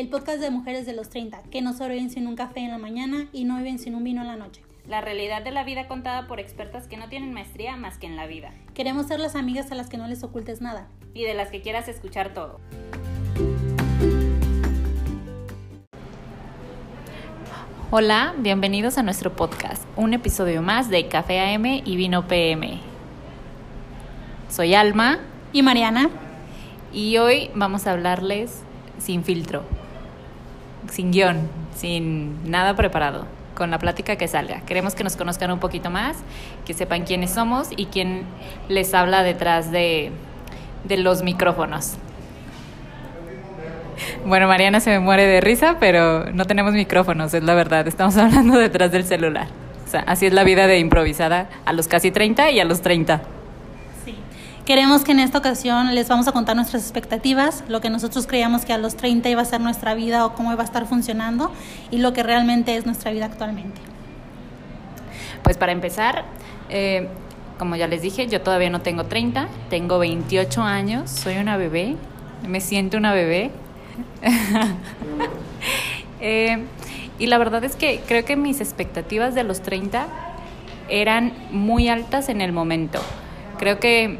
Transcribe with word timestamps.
el 0.00 0.08
podcast 0.08 0.40
de 0.40 0.50
mujeres 0.50 0.86
de 0.86 0.94
los 0.94 1.10
30, 1.10 1.42
que 1.50 1.60
no 1.60 1.74
sobreviven 1.74 2.08
sin 2.08 2.26
un 2.26 2.34
café 2.34 2.60
en 2.60 2.70
la 2.70 2.78
mañana 2.78 3.26
y 3.34 3.44
no 3.44 3.58
viven 3.58 3.78
sin 3.78 3.94
un 3.94 4.02
vino 4.02 4.22
en 4.22 4.28
la 4.28 4.36
noche. 4.36 4.62
La 4.88 5.02
realidad 5.02 5.42
de 5.42 5.50
la 5.50 5.62
vida 5.62 5.88
contada 5.88 6.26
por 6.26 6.40
expertas 6.40 6.88
que 6.88 6.96
no 6.96 7.10
tienen 7.10 7.34
maestría 7.34 7.76
más 7.76 7.98
que 7.98 8.06
en 8.06 8.16
la 8.16 8.26
vida. 8.26 8.50
Queremos 8.72 9.08
ser 9.08 9.20
las 9.20 9.36
amigas 9.36 9.70
a 9.72 9.74
las 9.74 9.90
que 9.90 9.98
no 9.98 10.08
les 10.08 10.22
ocultes 10.24 10.62
nada. 10.62 10.88
Y 11.12 11.24
de 11.24 11.34
las 11.34 11.50
que 11.50 11.60
quieras 11.60 11.86
escuchar 11.86 12.32
todo. 12.32 12.60
Hola, 17.90 18.34
bienvenidos 18.38 18.96
a 18.96 19.02
nuestro 19.02 19.36
podcast, 19.36 19.84
un 19.96 20.14
episodio 20.14 20.62
más 20.62 20.88
de 20.88 21.08
Café 21.08 21.40
AM 21.40 21.66
y 21.66 21.96
Vino 21.96 22.26
PM. 22.26 22.80
Soy 24.48 24.72
Alma 24.72 25.18
Y 25.52 25.62
Mariana, 25.62 26.08
y 26.90 27.18
hoy 27.18 27.50
vamos 27.54 27.86
a 27.86 27.92
hablarles 27.92 28.62
sin 28.98 29.24
filtro, 29.24 29.64
sin 30.88 31.12
guion, 31.12 31.48
sin 31.74 32.50
nada 32.50 32.74
preparado, 32.76 33.26
con 33.54 33.70
la 33.70 33.78
plática 33.78 34.16
que 34.16 34.28
salga. 34.28 34.60
Queremos 34.62 34.94
que 34.94 35.04
nos 35.04 35.16
conozcan 35.16 35.50
un 35.50 35.58
poquito 35.58 35.90
más, 35.90 36.16
que 36.64 36.74
sepan 36.74 37.04
quiénes 37.04 37.30
somos 37.30 37.68
y 37.76 37.86
quién 37.86 38.24
les 38.68 38.94
habla 38.94 39.22
detrás 39.22 39.70
de, 39.70 40.12
de 40.84 40.96
los 40.96 41.22
micrófonos. 41.22 41.96
Bueno, 44.24 44.48
Mariana 44.48 44.80
se 44.80 44.90
me 44.90 44.98
muere 44.98 45.26
de 45.26 45.40
risa, 45.40 45.76
pero 45.78 46.30
no 46.32 46.44
tenemos 46.46 46.72
micrófonos, 46.72 47.34
es 47.34 47.42
la 47.42 47.54
verdad. 47.54 47.86
Estamos 47.86 48.16
hablando 48.18 48.58
detrás 48.58 48.92
del 48.92 49.04
celular. 49.04 49.48
O 49.86 49.90
sea, 49.90 50.00
así 50.06 50.26
es 50.26 50.32
la 50.32 50.44
vida 50.44 50.66
de 50.66 50.78
improvisada 50.78 51.48
a 51.64 51.72
los 51.72 51.88
casi 51.88 52.10
30 52.10 52.50
y 52.52 52.60
a 52.60 52.64
los 52.64 52.80
30. 52.80 53.22
Queremos 54.70 55.02
que 55.02 55.10
en 55.10 55.18
esta 55.18 55.36
ocasión 55.36 55.96
les 55.96 56.06
vamos 56.06 56.28
a 56.28 56.32
contar 56.32 56.54
nuestras 56.54 56.84
expectativas, 56.84 57.64
lo 57.66 57.80
que 57.80 57.90
nosotros 57.90 58.28
creíamos 58.28 58.64
que 58.64 58.72
a 58.72 58.78
los 58.78 58.96
30 58.96 59.28
iba 59.28 59.42
a 59.42 59.44
ser 59.44 59.60
nuestra 59.60 59.94
vida 59.94 60.24
o 60.24 60.34
cómo 60.34 60.52
iba 60.52 60.62
a 60.62 60.64
estar 60.64 60.86
funcionando 60.86 61.50
y 61.90 61.98
lo 61.98 62.12
que 62.12 62.22
realmente 62.22 62.76
es 62.76 62.86
nuestra 62.86 63.10
vida 63.10 63.24
actualmente. 63.24 63.80
Pues 65.42 65.56
para 65.56 65.72
empezar, 65.72 66.22
eh, 66.68 67.08
como 67.58 67.74
ya 67.74 67.88
les 67.88 68.02
dije, 68.02 68.28
yo 68.28 68.42
todavía 68.42 68.70
no 68.70 68.80
tengo 68.80 69.06
30, 69.06 69.48
tengo 69.70 69.98
28 69.98 70.62
años, 70.62 71.10
soy 71.10 71.38
una 71.38 71.56
bebé, 71.56 71.96
me 72.46 72.60
siento 72.60 72.96
una 72.96 73.12
bebé. 73.12 73.50
Eh, 76.22 76.66
y 77.18 77.28
la 77.28 77.38
verdad 77.38 77.64
es 77.64 77.76
que 77.76 78.02
creo 78.06 78.26
que 78.26 78.36
mis 78.36 78.60
expectativas 78.60 79.34
de 79.34 79.42
los 79.42 79.62
30 79.62 80.06
eran 80.90 81.32
muy 81.50 81.88
altas 81.88 82.28
en 82.28 82.42
el 82.42 82.52
momento. 82.52 83.00
Creo 83.58 83.80
que 83.80 84.18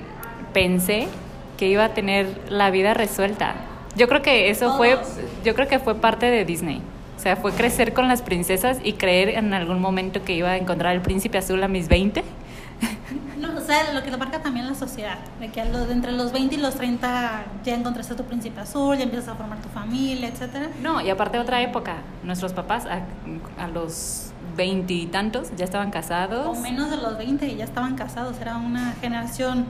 pensé 0.52 1.08
que 1.56 1.68
iba 1.68 1.84
a 1.84 1.88
tener 1.90 2.26
la 2.48 2.70
vida 2.70 2.94
resuelta. 2.94 3.54
Yo 3.96 4.08
creo 4.08 4.22
que 4.22 4.50
eso 4.50 4.76
fue, 4.76 4.98
yo 5.44 5.54
creo 5.54 5.68
que 5.68 5.78
fue 5.78 5.94
parte 5.94 6.26
de 6.26 6.44
Disney. 6.44 6.80
O 7.16 7.22
sea, 7.22 7.36
fue 7.36 7.52
crecer 7.52 7.92
con 7.92 8.08
las 8.08 8.22
princesas 8.22 8.78
y 8.82 8.94
creer 8.94 9.30
en 9.30 9.52
algún 9.52 9.78
momento 9.78 10.24
que 10.24 10.34
iba 10.34 10.52
a 10.52 10.56
encontrar 10.56 10.94
el 10.94 11.02
príncipe 11.02 11.36
azul 11.36 11.62
a 11.62 11.68
mis 11.68 11.88
20. 11.88 12.24
No, 13.36 13.56
o 13.56 13.60
sea, 13.60 13.92
lo 13.92 14.02
que 14.02 14.10
lo 14.10 14.16
marca 14.16 14.40
también 14.40 14.66
la 14.66 14.74
sociedad, 14.74 15.18
de 15.38 15.48
que 15.48 15.60
entre 15.60 16.12
los 16.12 16.32
20 16.32 16.54
y 16.54 16.58
los 16.58 16.76
30 16.76 17.44
ya 17.64 17.74
encontraste 17.74 18.14
a 18.14 18.16
tu 18.16 18.24
príncipe 18.24 18.60
azul, 18.60 18.96
ya 18.96 19.04
empiezas 19.04 19.28
a 19.28 19.34
formar 19.34 19.60
tu 19.60 19.68
familia, 19.68 20.28
etcétera. 20.28 20.70
No, 20.82 21.00
y 21.00 21.10
aparte 21.10 21.38
otra 21.38 21.60
época, 21.60 21.96
nuestros 22.22 22.52
papás 22.52 22.86
a, 22.86 23.02
a 23.62 23.68
los 23.68 24.32
veintitantos 24.56 25.50
ya 25.56 25.64
estaban 25.64 25.90
casados. 25.90 26.58
O 26.58 26.60
menos 26.60 26.90
de 26.90 26.96
los 26.96 27.18
20 27.18 27.46
y 27.48 27.56
ya 27.56 27.64
estaban 27.64 27.96
casados, 27.96 28.40
era 28.40 28.56
una 28.56 28.94
generación 29.00 29.66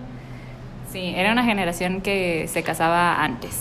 Sí, 0.92 1.12
era 1.16 1.32
una 1.32 1.44
generación 1.44 2.00
que 2.00 2.48
se 2.48 2.62
casaba 2.62 3.22
antes. 3.22 3.60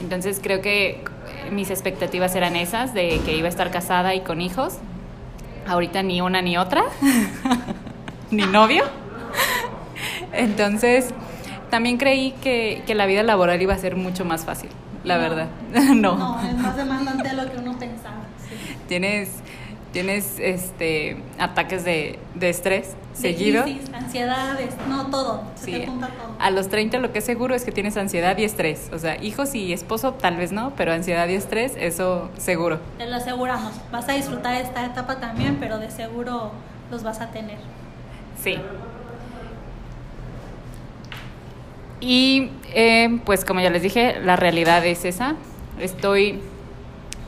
Entonces 0.00 0.40
creo 0.42 0.60
que 0.60 1.02
mis 1.50 1.70
expectativas 1.70 2.34
eran 2.34 2.56
esas, 2.56 2.92
de 2.94 3.20
que 3.24 3.36
iba 3.36 3.46
a 3.46 3.50
estar 3.50 3.70
casada 3.70 4.14
y 4.14 4.20
con 4.20 4.40
hijos. 4.40 4.78
Ahorita 5.66 6.02
ni 6.02 6.20
una 6.20 6.42
ni 6.42 6.56
otra, 6.58 6.82
ni 8.30 8.44
novio. 8.46 8.84
Entonces 10.32 11.10
también 11.70 11.96
creí 11.98 12.32
que, 12.42 12.82
que 12.86 12.94
la 12.94 13.06
vida 13.06 13.22
laboral 13.22 13.60
iba 13.62 13.74
a 13.74 13.78
ser 13.78 13.96
mucho 13.96 14.24
más 14.24 14.44
fácil, 14.44 14.70
la 15.04 15.16
No. 15.16 15.20
verdad. 15.22 15.48
No, 15.94 16.40
es 16.46 16.54
más 16.58 16.76
demandante 16.76 17.28
de 17.28 17.34
lo 17.34 17.50
que 17.50 17.58
uno 17.58 17.78
pensaba. 17.78 18.24
sí. 18.48 18.76
Tienes, 18.88 19.30
tienes 19.92 20.38
este, 20.38 21.16
ataques 21.38 21.84
de, 21.84 22.18
de 22.34 22.50
estrés 22.50 22.94
De 23.12 23.18
seguido. 23.18 23.62
crisis, 23.64 23.92
ansiedades, 23.92 24.74
no 24.88 25.06
todo, 25.08 25.42
se 25.54 25.64
Sí. 25.66 25.72
te 25.72 25.86
junta 25.86 26.08
todo. 26.08 26.34
A 26.38 26.50
los 26.50 26.68
30 26.68 26.98
lo 26.98 27.12
que 27.12 27.18
es 27.20 27.24
seguro 27.24 27.54
es 27.54 27.64
que 27.64 27.70
tienes 27.72 27.96
ansiedad 27.96 28.36
y 28.38 28.44
estrés. 28.44 28.88
O 28.92 28.98
sea, 28.98 29.22
hijos 29.22 29.54
y 29.54 29.72
esposo 29.72 30.14
tal 30.14 30.36
vez 30.36 30.50
no, 30.52 30.72
pero 30.76 30.92
ansiedad 30.92 31.28
y 31.28 31.34
estrés, 31.34 31.74
eso 31.78 32.30
seguro. 32.38 32.80
Te 32.98 33.06
lo 33.06 33.16
aseguramos. 33.16 33.72
Vas 33.92 34.08
a 34.08 34.12
disfrutar 34.12 34.54
esta 34.54 34.84
etapa 34.86 35.16
también, 35.20 35.58
pero 35.60 35.78
de 35.78 35.90
seguro 35.90 36.52
los 36.90 37.02
vas 37.02 37.20
a 37.20 37.28
tener. 37.30 37.58
Sí. 38.42 38.56
Y 42.00 42.50
eh, 42.74 43.20
pues 43.24 43.44
como 43.44 43.60
ya 43.60 43.70
les 43.70 43.82
dije, 43.82 44.18
la 44.24 44.36
realidad 44.36 44.84
es 44.84 45.04
esa. 45.04 45.34
Estoy 45.78 46.40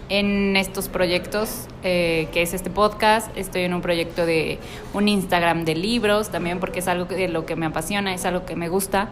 en 0.08 0.56
estos 0.56 0.88
proyectos, 0.88 1.66
eh, 1.82 2.28
que 2.32 2.42
es 2.42 2.54
este 2.54 2.70
podcast, 2.70 3.28
estoy 3.36 3.62
en 3.62 3.74
un 3.74 3.82
proyecto 3.82 4.26
de 4.26 4.58
un 4.92 5.08
Instagram 5.08 5.64
de 5.64 5.74
libros 5.74 6.30
también 6.30 6.60
porque 6.60 6.80
es 6.80 6.88
algo 6.88 7.06
de 7.06 7.28
lo 7.28 7.46
que 7.46 7.56
me 7.56 7.66
apasiona, 7.66 8.14
es 8.14 8.24
algo 8.24 8.44
que 8.44 8.56
me 8.56 8.68
gusta. 8.68 9.08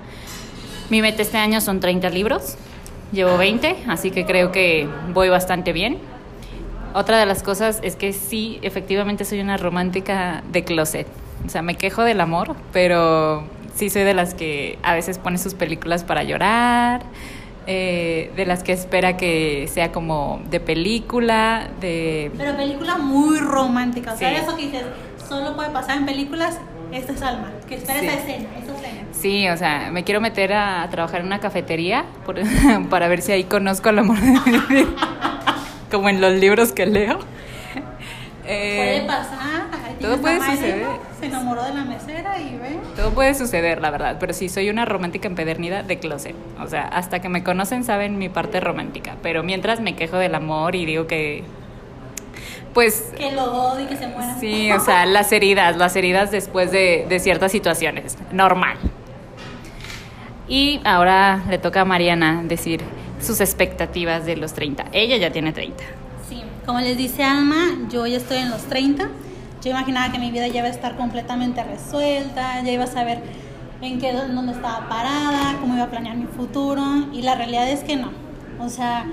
Mi 0.91 1.01
meta 1.01 1.23
este 1.23 1.39
año 1.39 1.61
son 1.61 1.81
30 1.81 2.11
libros, 2.11 2.57
llevo 3.13 3.39
20, 3.39 3.77
así 3.89 4.11
que 4.11 4.27
creo 4.27 4.53
que 4.53 4.89
voy 5.13 5.29
bastante 5.29 5.73
bien. 5.73 5.99
Otra 6.95 7.19
de 7.19 7.25
las 7.25 7.43
cosas 7.43 7.81
es 7.83 7.97
que 7.97 8.13
sí, 8.13 8.59
efectivamente 8.63 9.25
soy 9.25 9.41
una 9.41 9.57
romántica 9.57 10.43
de 10.53 10.65
closet. 10.65 11.07
O 11.47 11.49
sea, 11.49 11.63
me 11.63 11.77
quejo 11.77 12.03
del 12.05 12.21
amor, 12.21 12.55
pero 12.73 13.45
sí 13.75 13.89
soy 13.89 14.03
de 14.03 14.15
las 14.15 14.35
que 14.35 14.79
a 14.83 14.95
veces 14.95 15.19
pone 15.19 15.39
sus 15.39 15.55
películas 15.55 16.05
para 16.05 16.23
llorar, 16.23 17.03
eh, 17.67 18.33
de 18.37 18.47
las 18.47 18.63
que 18.63 18.73
espera 18.73 19.17
que 19.17 19.69
sea 19.73 19.93
como 19.93 20.41
de 20.51 20.61
película, 20.61 21.69
de... 21.81 22.31
Pero 22.37 22.57
película 22.57 22.99
muy 22.99 23.39
romántica. 23.39 24.15
O 24.15 24.17
sea, 24.17 24.31
Sí. 24.31 24.37
eso 24.37 24.57
que 24.57 24.63
dices, 24.67 24.83
solo 25.29 25.55
puede 25.55 25.71
pasar 25.71 25.97
en 25.99 26.07
películas, 26.07 26.59
esta 26.93 27.13
es 27.13 27.23
Alma. 27.23 27.51
Que 27.69 27.77
espera 27.77 28.01
Sí. 28.01 28.07
esa 28.07 28.17
escena, 28.19 28.49
esa 28.63 28.75
escena. 28.75 29.01
Sí, 29.13 29.49
o 29.49 29.57
sea, 29.57 29.91
me 29.93 30.03
quiero 30.05 30.21
meter 30.21 30.53
a, 30.53 30.89
trabajar 30.91 31.21
en 31.21 31.27
una 31.27 31.39
cafetería 31.39 32.05
por- 32.27 32.41
para 32.91 33.07
ver 33.09 33.23
si 33.23 33.33
ahí 33.33 33.45
conozco 33.45 33.89
al 33.91 34.01
amor 34.01 34.19
de 34.19 34.31
mi 34.33 34.59
vida, 34.69 34.87
como 35.91 36.09
en 36.09 36.21
los 36.21 36.33
libros 36.33 36.73
que 36.73 36.87
leo. 36.87 37.21
Eh, 38.45 39.05
puede 39.05 39.07
pasar. 39.07 39.67
ahí 39.87 39.97
todo 40.01 40.19
puede 40.21 40.41
suceder. 40.41 40.87
Se 41.23 41.29
enamoró 41.29 41.63
de 41.63 41.73
la 41.73 41.85
mesera 41.85 42.37
y 42.41 42.57
ve. 42.59 42.81
Todo 42.97 43.11
puede 43.13 43.33
suceder, 43.35 43.81
la 43.81 43.91
verdad, 43.91 44.17
pero 44.19 44.33
sí 44.33 44.49
soy 44.49 44.69
una 44.71 44.85
romántica 44.85 45.29
empedernida 45.29 45.85
de 45.85 46.01
closet. 46.01 46.35
O 46.61 46.67
sea, 46.67 46.83
hasta 46.89 47.21
que 47.21 47.29
me 47.29 47.45
conocen 47.45 47.85
saben 47.85 48.19
mi 48.19 48.29
parte 48.29 48.59
romántica, 48.59 49.15
pero 49.23 49.45
mientras 49.45 49.81
me 49.81 49.95
quejo 49.95 50.17
del 50.17 50.35
amor 50.35 50.75
y 50.75 50.85
digo 50.85 51.07
que, 51.07 51.45
pues, 52.75 53.13
Que 53.17 53.31
lo 53.31 53.45
odie 53.53 53.85
y 53.85 53.87
que 53.87 53.97
se 53.97 54.09
muera. 54.09 54.35
sí, 54.41 54.73
o 54.73 54.81
sea, 54.81 55.07
las 55.07 55.31
heridas, 55.31 55.77
las 55.77 55.95
heridas 55.95 56.33
después 56.33 56.73
de, 56.73 57.07
de 57.09 57.21
ciertas 57.21 57.53
situaciones, 57.53 58.19
normal. 58.33 58.77
Y 60.49 60.81
ahora 60.85 61.41
le 61.49 61.59
toca 61.59 61.83
a 61.83 61.85
Mariana 61.85 62.43
decir 62.45 62.81
sus 63.21 63.41
expectativas 63.41 64.27
de 64.27 64.37
los 64.37 64.55
30. 64.55 64.87
Ella 64.93 65.19
ya 65.19 65.31
tiene 65.31 65.53
30. 65.53 65.85
Sí, 66.29 66.43
como 66.67 66.81
les 66.81 66.97
dice 66.97 67.23
Alma, 67.23 67.69
yo 67.89 68.09
ya 68.09 68.17
estoy 68.17 68.39
en 68.39 68.51
los 68.51 68.63
30. 68.65 69.09
Yo 69.63 69.71
imaginaba 69.71 70.11
que 70.13 70.19
mi 70.19 70.31
vida 70.31 70.49
ya 70.49 70.59
iba 70.59 70.67
a 70.69 70.71
estar 70.71 70.97
completamente 70.97 71.63
resuelta, 71.63 72.61
ya 72.63 72.73
iba 72.73 72.85
a 72.85 72.89
saber 72.89 73.23
en 73.81 73.99
qué, 74.01 74.13
dónde 74.13 74.53
estaba 74.53 74.89
parada, 74.89 75.57
cómo 75.61 75.75
iba 75.75 75.85
a 75.85 75.91
planear 75.91 76.17
mi 76.17 76.27
futuro. 76.27 76.83
Y 77.13 77.23
la 77.23 77.35
realidad 77.35 77.69
es 77.69 77.81
que 77.85 77.97
no. 77.97 78.11
O 78.61 78.69
sea, 78.69 79.07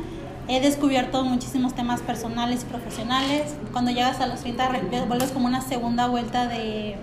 he 0.47 0.59
descubierto 0.59 1.23
muchísimos 1.23 1.75
temas 1.75 2.01
personales 2.01 2.63
y 2.63 2.65
profesionales. 2.65 3.55
Cuando 3.71 3.91
llegas 3.91 4.19
a 4.21 4.27
los 4.27 4.39
30, 4.41 4.67
re- 4.69 5.05
vuelves 5.07 5.31
como 5.31 5.45
una 5.45 5.61
segunda 5.61 6.07
vuelta 6.07 6.47
de 6.47 6.95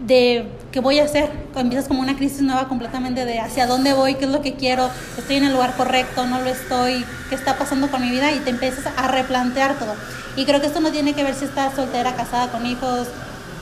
de 0.00 0.48
qué 0.72 0.80
voy 0.80 0.98
a 0.98 1.04
hacer. 1.04 1.30
Empiezas 1.56 1.88
como 1.88 2.00
una 2.00 2.16
crisis 2.16 2.42
nueva 2.42 2.68
completamente 2.68 3.24
de 3.24 3.40
hacia 3.40 3.66
dónde 3.66 3.92
voy, 3.92 4.14
qué 4.14 4.26
es 4.26 4.30
lo 4.30 4.42
que 4.42 4.54
quiero, 4.54 4.90
estoy 5.16 5.36
en 5.36 5.44
el 5.44 5.52
lugar 5.52 5.76
correcto, 5.76 6.26
no 6.26 6.40
lo 6.40 6.50
estoy, 6.50 7.04
qué 7.28 7.34
está 7.34 7.58
pasando 7.58 7.90
con 7.90 8.02
mi 8.02 8.10
vida 8.10 8.32
y 8.32 8.38
te 8.40 8.50
empiezas 8.50 8.92
a 8.96 9.08
replantear 9.08 9.78
todo. 9.78 9.94
Y 10.36 10.44
creo 10.44 10.60
que 10.60 10.68
esto 10.68 10.80
no 10.80 10.92
tiene 10.92 11.14
que 11.14 11.24
ver 11.24 11.34
si 11.34 11.46
estás 11.46 11.74
soltera, 11.74 12.14
casada, 12.14 12.52
con 12.52 12.64
hijos 12.64 13.08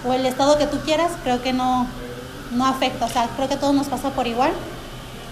o 0.07 0.13
el 0.13 0.27
estado 0.27 0.59
que 0.59 0.67
tú 0.67 0.79
quieras, 0.85 1.13
creo 1.25 1.43
que 1.43 1.53
no, 1.53 1.87
no 2.53 2.67
afecta, 2.67 3.07
o 3.07 3.09
sea, 3.09 3.29
creo 3.37 3.49
que 3.49 3.55
a 3.55 3.61
todos 3.61 3.75
nos 3.75 3.87
pasa 3.87 4.11
por 4.11 4.27
igual, 4.27 4.53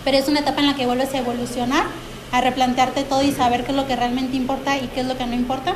pero 0.05 0.17
es 0.17 0.29
una 0.29 0.41
etapa 0.41 0.61
en 0.61 0.67
la 0.67 0.75
que 0.75 0.87
vuelves 0.87 1.13
a 1.15 1.19
evolucionar, 1.19 1.85
a 2.33 2.41
replantearte 2.41 3.05
todo 3.05 3.23
y 3.23 3.33
saber 3.33 3.65
qué 3.65 3.73
es 3.73 3.77
lo 3.77 3.87
que 3.87 3.95
realmente 3.95 4.37
importa 4.37 4.79
y 4.79 4.89
qué 4.89 5.01
es 5.01 5.07
lo 5.07 5.17
que 5.17 5.27
no 5.27 5.35
importa. 5.35 5.75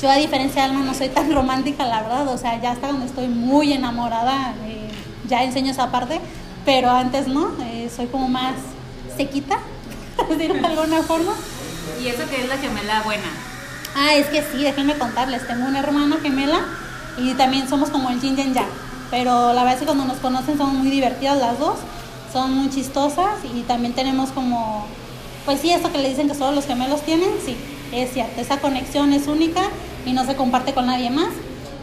Yo 0.00 0.10
a 0.10 0.16
diferencia 0.16 0.62
de 0.62 0.70
Alma 0.70 0.84
no 0.84 0.94
soy 0.94 1.10
tan 1.10 1.30
romántica, 1.34 1.84
la 1.84 2.02
verdad, 2.02 2.26
o 2.28 2.38
sea, 2.38 2.60
ya 2.60 2.72
hasta 2.72 2.88
donde 2.88 3.06
estoy 3.06 3.28
muy 3.28 3.72
enamorada, 3.72 4.54
eh, 4.64 4.88
ya 5.28 5.44
enseño 5.44 5.72
esa 5.72 5.90
parte, 5.90 6.20
pero 6.64 6.90
antes 6.90 7.28
no, 7.28 7.50
eh, 7.62 7.90
soy 7.94 8.06
como 8.06 8.28
más 8.28 8.54
sequita, 9.16 9.58
de 10.38 10.46
alguna 10.64 11.02
forma. 11.02 11.32
¿Y 12.02 12.08
eso 12.08 12.26
que 12.30 12.42
es 12.42 12.48
la 12.48 12.56
gemela 12.56 13.02
buena? 13.02 13.28
Ah, 13.94 14.14
es 14.14 14.26
que 14.28 14.42
sí, 14.42 14.62
déjenme 14.62 14.96
contarles, 14.96 15.46
tengo 15.46 15.66
una 15.66 15.80
hermana 15.80 16.16
gemela 16.22 16.60
y 17.18 17.34
también 17.34 17.68
somos 17.68 17.90
como 17.90 18.08
el 18.08 18.20
yin 18.20 18.38
y 18.38 18.54
yang, 18.54 18.64
pero 19.10 19.52
la 19.52 19.64
verdad 19.64 19.74
es 19.74 19.80
que 19.80 19.86
cuando 19.86 20.04
nos 20.04 20.18
conocen 20.18 20.56
son 20.56 20.76
muy 20.76 20.90
divertidas 20.90 21.38
las 21.38 21.58
dos, 21.58 21.78
son 22.32 22.54
muy 22.54 22.70
chistosas 22.70 23.40
y 23.52 23.62
también 23.62 23.92
tenemos 23.92 24.30
como, 24.30 24.86
pues 25.44 25.60
sí, 25.60 25.72
eso 25.72 25.92
que 25.92 25.98
le 25.98 26.08
dicen 26.08 26.28
que 26.28 26.34
solo 26.34 26.52
los 26.52 26.66
gemelos 26.66 27.02
tienen, 27.02 27.30
sí, 27.44 27.56
es 27.92 28.12
cierto, 28.12 28.40
esa 28.40 28.58
conexión 28.58 29.12
es 29.12 29.26
única 29.26 29.62
y 30.06 30.12
no 30.12 30.24
se 30.24 30.36
comparte 30.36 30.74
con 30.74 30.86
nadie 30.86 31.10
más. 31.10 31.28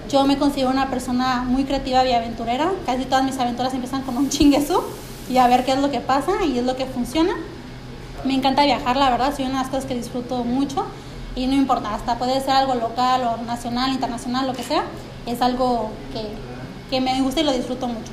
Yo 0.09 0.25
me 0.25 0.37
considero 0.37 0.69
una 0.69 0.89
persona 0.89 1.43
muy 1.43 1.65
creativa 1.65 2.05
y 2.05 2.13
aventurera, 2.13 2.71
casi 2.85 3.05
todas 3.05 3.23
mis 3.23 3.37
aventuras 3.37 3.73
empiezan 3.73 4.03
con 4.03 4.17
un 4.17 4.29
chinguesú 4.29 4.81
y 5.29 5.37
a 5.37 5.47
ver 5.47 5.65
qué 5.65 5.73
es 5.73 5.79
lo 5.79 5.91
que 5.91 5.99
pasa 5.99 6.43
y 6.45 6.57
es 6.57 6.65
lo 6.65 6.75
que 6.75 6.85
funciona. 6.85 7.33
Me 8.23 8.33
encanta 8.33 8.63
viajar, 8.63 8.95
la 8.95 9.09
verdad, 9.09 9.35
soy 9.35 9.45
una 9.45 9.59
de 9.59 9.63
las 9.63 9.69
cosas 9.69 9.85
que 9.85 9.95
disfruto 9.95 10.43
mucho 10.43 10.85
y 11.35 11.47
no 11.47 11.53
importa, 11.53 11.93
hasta 11.93 12.17
puede 12.17 12.39
ser 12.41 12.51
algo 12.51 12.75
local 12.75 13.21
o 13.23 13.43
nacional, 13.43 13.91
internacional, 13.91 14.47
lo 14.47 14.53
que 14.53 14.63
sea, 14.63 14.83
es 15.25 15.41
algo 15.41 15.91
que, 16.11 16.27
que 16.89 17.01
me 17.01 17.21
gusta 17.21 17.41
y 17.41 17.43
lo 17.43 17.51
disfruto 17.51 17.87
mucho. 17.87 18.11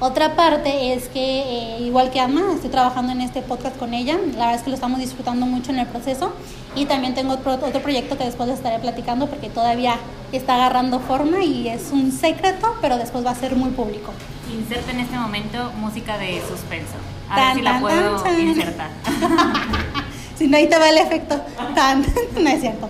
Otra 0.00 0.34
parte 0.34 0.92
es 0.92 1.08
que, 1.08 1.20
eh, 1.20 1.78
igual 1.80 2.10
que 2.10 2.20
Ama, 2.20 2.42
estoy 2.54 2.70
trabajando 2.70 3.12
en 3.12 3.20
este 3.20 3.42
podcast 3.42 3.76
con 3.76 3.94
ella. 3.94 4.16
La 4.32 4.46
verdad 4.46 4.54
es 4.56 4.62
que 4.62 4.70
lo 4.70 4.74
estamos 4.74 4.98
disfrutando 4.98 5.46
mucho 5.46 5.70
en 5.70 5.78
el 5.78 5.86
proceso. 5.86 6.32
Y 6.74 6.86
también 6.86 7.14
tengo 7.14 7.34
otro, 7.34 7.52
otro 7.52 7.80
proyecto 7.80 8.18
que 8.18 8.24
después 8.24 8.48
les 8.48 8.58
estaré 8.58 8.80
platicando 8.80 9.28
porque 9.28 9.48
todavía 9.48 9.96
está 10.32 10.56
agarrando 10.56 10.98
forma 10.98 11.44
y 11.44 11.68
es 11.68 11.90
un 11.92 12.10
secreto, 12.10 12.76
pero 12.80 12.98
después 12.98 13.24
va 13.24 13.30
a 13.30 13.34
ser 13.34 13.54
muy 13.54 13.70
público. 13.70 14.12
Inserta 14.52 14.90
en 14.90 15.00
este 15.00 15.16
momento 15.16 15.70
música 15.78 16.18
de 16.18 16.42
suspenso. 16.48 16.94
A 17.30 17.46
ver 17.46 17.54
si 17.54 17.62
la 17.62 17.80
puedo 17.80 18.40
insertar. 18.40 18.90
si 20.36 20.48
no, 20.48 20.56
ahí 20.56 20.68
te 20.68 20.78
va 20.78 20.88
el 20.88 20.98
efecto. 20.98 21.40
no 22.40 22.48
es 22.48 22.60
cierto. 22.60 22.88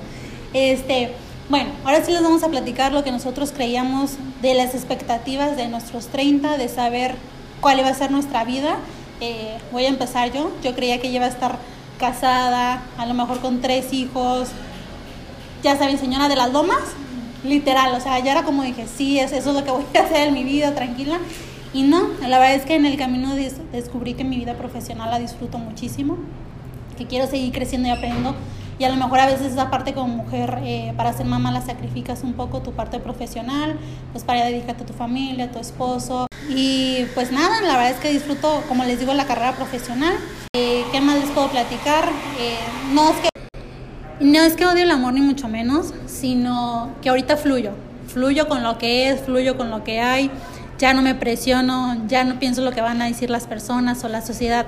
Este, 0.55 1.15
bueno, 1.49 1.71
ahora 1.85 2.03
sí 2.03 2.11
les 2.11 2.23
vamos 2.23 2.43
a 2.43 2.49
platicar 2.49 2.93
lo 2.93 3.05
que 3.05 3.13
nosotros 3.13 3.53
creíamos 3.53 4.13
de 4.41 4.55
las 4.55 4.75
expectativas 4.75 5.57
de 5.57 5.69
nuestros 5.69 6.07
30, 6.07 6.57
de 6.57 6.69
saber 6.69 7.17
cuál 7.61 7.81
iba 7.81 7.89
a 7.89 7.95
ser 7.95 8.11
nuestra 8.11 8.45
vida. 8.45 8.79
Eh, 9.21 9.59
voy 9.71 9.85
a 9.85 9.89
empezar 9.89 10.33
yo. 10.33 10.51
Yo 10.63 10.75
creía 10.75 11.01
que 11.01 11.09
iba 11.09 11.27
a 11.27 11.29
estar 11.29 11.59
casada, 11.99 12.83
a 12.97 13.07
lo 13.07 13.13
mejor 13.13 13.41
con 13.41 13.61
tres 13.61 13.93
hijos. 13.93 14.49
Ya 15.63 15.77
saben, 15.77 15.99
señora 15.99 16.29
de 16.29 16.37
las 16.37 16.51
lomas, 16.51 16.83
literal. 17.45 17.95
O 17.95 18.01
sea, 18.01 18.19
ya 18.21 18.33
era 18.33 18.43
como 18.45 18.63
dije, 18.63 18.87
sí, 18.87 19.19
eso 19.19 19.37
es 19.37 19.45
lo 19.45 19.65
que 19.65 19.71
voy 19.71 19.85
a 19.99 20.01
hacer 20.01 20.29
en 20.29 20.35
mi 20.35 20.45
vida, 20.45 20.75
tranquila. 20.75 21.19
Y 21.75 21.83
no, 21.83 22.09
la 22.21 22.39
verdad 22.39 22.55
es 22.55 22.65
que 22.65 22.77
en 22.77 22.87
el 22.87 22.97
camino 22.97 23.35
descubrí 23.73 24.15
que 24.15 24.25
mi 24.25 24.37
vida 24.37 24.55
profesional 24.55 25.11
la 25.11 25.19
disfruto 25.19 25.59
muchísimo, 25.59 26.17
que 26.97 27.07
quiero 27.07 27.27
seguir 27.27 27.53
creciendo 27.53 27.89
y 27.89 27.91
aprendiendo 27.91 28.35
y 28.79 28.85
a 28.85 28.89
lo 28.89 28.97
mejor 28.97 29.21
a 29.21 29.27
veces 29.27 29.53
esa 29.53 29.71
parte 29.71 29.95
como 29.95 30.09
mujer, 30.09 30.59
eh, 30.65 30.93
para 30.97 31.13
ser 31.13 31.27
mamá 31.27 31.53
la 31.53 31.61
sacrificas 31.61 32.23
un 32.25 32.33
poco 32.33 32.61
tu 32.61 32.73
parte 32.73 32.99
profesional, 32.99 33.79
pues 34.13 34.25
para 34.25 34.45
dedicarte 34.45 34.83
a 34.83 34.87
tu 34.87 34.93
familia, 34.93 35.45
a 35.45 35.53
tu 35.53 35.61
esposo. 35.61 36.27
Y 36.49 37.05
pues 37.15 37.31
nada, 37.31 37.61
la 37.61 37.77
verdad 37.77 37.91
es 37.91 37.99
que 37.99 38.11
disfruto, 38.11 38.63
como 38.69 38.85
les 38.85 38.99
digo, 38.99 39.15
la 39.15 39.27
carrera 39.27 39.53
profesional. 39.53 40.15
Eh, 40.57 40.85
¿Qué 40.91 41.01
más 41.01 41.21
les 41.21 41.31
puedo 41.31 41.49
platicar? 41.49 42.09
Eh, 42.39 42.59
no 42.93 43.11
es 43.11 43.17
que... 43.17 43.29
No 44.21 44.43
es 44.43 44.55
que 44.55 44.67
odie 44.67 44.83
el 44.83 44.91
amor 44.91 45.13
ni 45.13 45.21
mucho 45.21 45.49
menos, 45.49 45.93
sino 46.07 46.91
que 47.01 47.11
ahorita 47.11 47.37
fluyo. 47.37 47.73
Fluyo 48.09 48.49
con 48.49 48.63
lo 48.63 48.79
que 48.79 49.09
es, 49.09 49.21
fluyo 49.21 49.57
con 49.57 49.71
lo 49.71 49.85
que 49.85 50.01
hay. 50.01 50.31
Ya 50.79 50.95
no 50.95 51.03
me 51.03 51.15
presiono, 51.15 51.97
ya 52.09 52.25
no 52.25 52.39
pienso 52.41 52.63
lo 52.63 52.73
que 52.73 52.81
van 52.81 53.01
a 53.03 53.07
decir 53.07 53.31
las 53.31 53.47
personas 53.47 54.03
o 54.05 54.09
la 54.09 54.23
sociedad. 54.23 54.67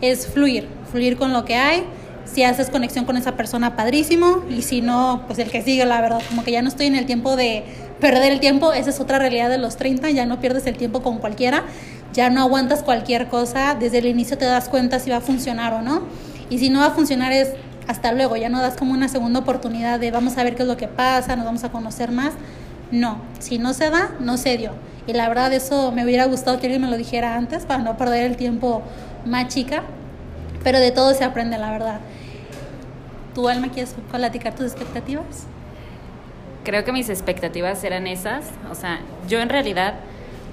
Es 0.00 0.26
fluir, 0.26 0.68
fluir 0.90 1.16
con 1.16 1.32
lo 1.32 1.44
que 1.44 1.56
hay 1.56 1.84
si 2.24 2.42
haces 2.42 2.70
conexión 2.70 3.04
con 3.04 3.16
esa 3.16 3.32
persona, 3.32 3.76
padrísimo. 3.76 4.42
Y 4.48 4.62
si 4.62 4.80
no, 4.80 5.22
pues 5.26 5.38
el 5.38 5.50
que 5.50 5.62
sigue, 5.62 5.84
la 5.84 6.00
verdad. 6.00 6.20
Como 6.28 6.44
que 6.44 6.52
ya 6.52 6.62
no 6.62 6.68
estoy 6.68 6.86
en 6.86 6.96
el 6.96 7.06
tiempo 7.06 7.36
de 7.36 7.64
perder 8.00 8.32
el 8.32 8.40
tiempo. 8.40 8.72
Esa 8.72 8.90
es 8.90 9.00
otra 9.00 9.18
realidad 9.18 9.50
de 9.50 9.58
los 9.58 9.76
30. 9.76 10.10
Ya 10.10 10.26
no 10.26 10.40
pierdes 10.40 10.66
el 10.66 10.76
tiempo 10.76 11.02
con 11.02 11.18
cualquiera. 11.18 11.64
Ya 12.12 12.30
no 12.30 12.40
aguantas 12.40 12.82
cualquier 12.82 13.28
cosa. 13.28 13.74
Desde 13.74 13.98
el 13.98 14.06
inicio 14.06 14.38
te 14.38 14.44
das 14.44 14.68
cuenta 14.68 14.98
si 14.98 15.10
va 15.10 15.16
a 15.16 15.20
funcionar 15.20 15.74
o 15.74 15.82
no. 15.82 16.02
Y 16.50 16.58
si 16.58 16.70
no 16.70 16.80
va 16.80 16.86
a 16.86 16.90
funcionar 16.90 17.32
es 17.32 17.50
hasta 17.86 18.12
luego. 18.12 18.36
Ya 18.36 18.48
no 18.48 18.60
das 18.60 18.76
como 18.76 18.92
una 18.92 19.08
segunda 19.08 19.40
oportunidad 19.40 20.00
de 20.00 20.10
vamos 20.10 20.36
a 20.38 20.44
ver 20.44 20.54
qué 20.54 20.62
es 20.62 20.68
lo 20.68 20.76
que 20.76 20.88
pasa, 20.88 21.36
nos 21.36 21.44
vamos 21.44 21.64
a 21.64 21.70
conocer 21.70 22.10
más. 22.10 22.32
No, 22.90 23.18
si 23.38 23.58
no 23.58 23.74
se 23.74 23.90
da, 23.90 24.10
no 24.20 24.36
se 24.36 24.56
dio. 24.56 24.72
Y 25.06 25.12
la 25.12 25.28
verdad 25.28 25.52
eso 25.52 25.92
me 25.92 26.04
hubiera 26.04 26.24
gustado 26.26 26.58
que 26.58 26.66
alguien 26.66 26.82
me 26.82 26.88
lo 26.88 26.96
dijera 26.96 27.36
antes 27.36 27.64
para 27.66 27.82
no 27.82 27.96
perder 27.96 28.24
el 28.24 28.36
tiempo 28.36 28.82
más 29.26 29.48
chica. 29.48 29.82
Pero 30.64 30.80
de 30.80 30.90
todo 30.90 31.14
se 31.14 31.22
aprende, 31.22 31.58
la 31.58 31.70
verdad. 31.70 32.00
¿Tu 33.34 33.48
alma 33.48 33.68
quieres 33.68 33.94
platicar 34.10 34.54
tus 34.54 34.66
expectativas? 34.66 35.46
Creo 36.64 36.82
que 36.84 36.92
mis 36.92 37.10
expectativas 37.10 37.84
eran 37.84 38.06
esas. 38.06 38.46
O 38.70 38.74
sea, 38.74 39.00
yo 39.28 39.40
en 39.40 39.50
realidad 39.50 39.94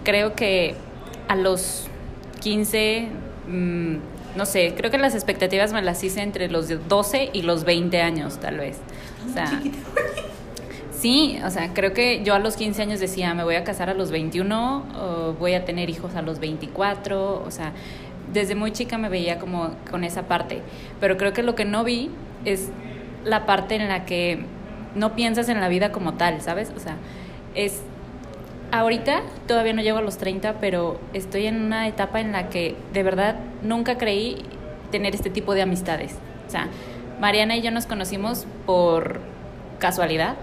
creo 0.04 0.36
que 0.36 0.75
a 1.28 1.36
los 1.36 1.88
15, 2.42 3.08
mm, 3.48 3.96
no 4.36 4.46
sé, 4.46 4.74
creo 4.75 4.92
que 4.92 4.98
las 4.98 5.16
expectativas 5.16 5.72
me 5.72 5.81
las 5.81 6.04
hice 6.04 6.22
entre 6.22 6.50
los 6.50 6.68
12 6.90 7.30
y 7.31 7.44
los 7.44 7.63
20 7.63 8.02
años, 8.02 8.40
tal 8.40 8.58
vez. 8.58 8.80
O 9.30 9.34
sea, 9.34 9.62
sí, 10.92 11.40
o 11.46 11.50
sea, 11.50 11.74
creo 11.74 11.94
que 11.94 12.24
yo 12.24 12.34
a 12.34 12.40
los 12.40 12.56
15 12.58 12.81
años 12.81 13.00
decía, 13.00 13.34
me 13.34 13.44
voy 13.44 13.56
a 13.56 13.63
casar 13.63 13.90
a 13.90 13.94
los 13.94 14.12
21, 14.12 14.86
o 15.00 15.34
voy 15.34 15.54
a 15.54 15.63
tener 15.63 15.90
hijos 15.90 16.16
a 16.16 16.22
los 16.22 16.40
24, 16.40 17.44
o 17.46 17.52
sea, 17.52 17.72
desde 18.33 18.56
muy 18.56 18.72
chica 18.72 18.98
me 18.98 19.10
veía 19.10 19.39
como 19.39 19.72
con 19.89 20.04
esa 20.04 20.24
parte. 20.24 20.62
Pero 21.00 21.18
creo 21.18 21.33
que 21.33 21.44
lo 21.44 21.56
que 21.56 21.66
no 21.66 21.83
vi 21.83 22.10
es 22.45 22.69
la 23.24 23.45
parte 23.45 23.75
en 23.75 23.88
la 23.88 24.06
que 24.06 24.45
no 24.95 25.16
piensas 25.16 25.50
en 25.50 25.60
la 25.60 25.68
vida 25.68 25.92
como 25.92 26.13
tal, 26.13 26.42
¿sabes? 26.42 26.72
O 26.75 26.80
sea, 26.80 26.95
es... 27.56 27.81
Ahorita 28.74 29.22
todavía 29.48 29.74
no 29.74 29.81
llego 29.81 29.98
a 29.98 30.01
los 30.01 30.18
30, 30.18 30.62
pero 30.62 30.98
estoy 31.13 31.45
en 31.45 31.62
una 31.62 31.89
etapa 31.89 32.22
en 32.22 32.31
la 32.31 32.48
que 32.48 32.75
de 32.94 33.04
verdad 33.04 33.36
nunca 33.63 33.98
creí 33.98 34.38
tener 34.92 35.13
este 35.13 35.30
tipo 35.30 35.54
de 35.54 35.62
amistades. 35.62 36.16
O 36.48 36.50
sea, 36.50 36.69
Mariana 37.19 37.57
y 37.57 37.62
yo 37.62 37.72
nos 37.72 37.86
conocimos 37.86 38.48
por 38.66 39.19
casualidad. 39.80 40.38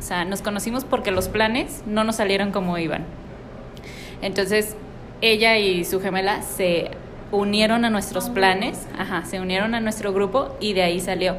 O 0.00 0.02
sea, 0.02 0.24
nos 0.24 0.42
conocimos 0.42 0.84
porque 0.84 1.12
los 1.12 1.28
planes 1.28 1.82
no 1.86 2.02
nos 2.02 2.16
salieron 2.16 2.50
como 2.50 2.76
iban. 2.76 3.04
Entonces, 4.20 4.74
ella 5.20 5.56
y 5.58 5.84
su 5.84 6.00
gemela 6.00 6.42
se 6.42 6.90
unieron 7.32 7.84
a 7.84 7.90
nuestros 7.90 8.28
planes, 8.28 8.86
ajá, 8.98 9.24
se 9.24 9.40
unieron 9.40 9.74
a 9.74 9.80
nuestro 9.80 10.12
grupo 10.12 10.56
y 10.60 10.72
de 10.72 10.82
ahí 10.82 11.00
salió. 11.00 11.36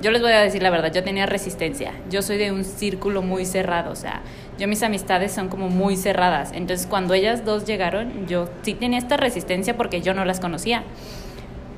Yo 0.00 0.10
les 0.10 0.22
voy 0.22 0.32
a 0.32 0.40
decir 0.40 0.62
la 0.62 0.70
verdad, 0.70 0.92
yo 0.92 1.02
tenía 1.02 1.26
resistencia. 1.26 1.92
Yo 2.10 2.22
soy 2.22 2.36
de 2.36 2.52
un 2.52 2.64
círculo 2.64 3.22
muy 3.22 3.44
cerrado, 3.44 3.90
o 3.92 3.96
sea, 3.96 4.22
yo 4.58 4.68
mis 4.68 4.82
amistades 4.82 5.32
son 5.32 5.48
como 5.48 5.68
muy 5.68 5.96
cerradas. 5.96 6.52
Entonces, 6.52 6.86
cuando 6.86 7.14
ellas 7.14 7.44
dos 7.44 7.64
llegaron, 7.64 8.26
yo 8.26 8.48
sí 8.62 8.74
tenía 8.74 8.98
esta 8.98 9.16
resistencia 9.16 9.76
porque 9.76 10.00
yo 10.00 10.14
no 10.14 10.24
las 10.24 10.40
conocía. 10.40 10.84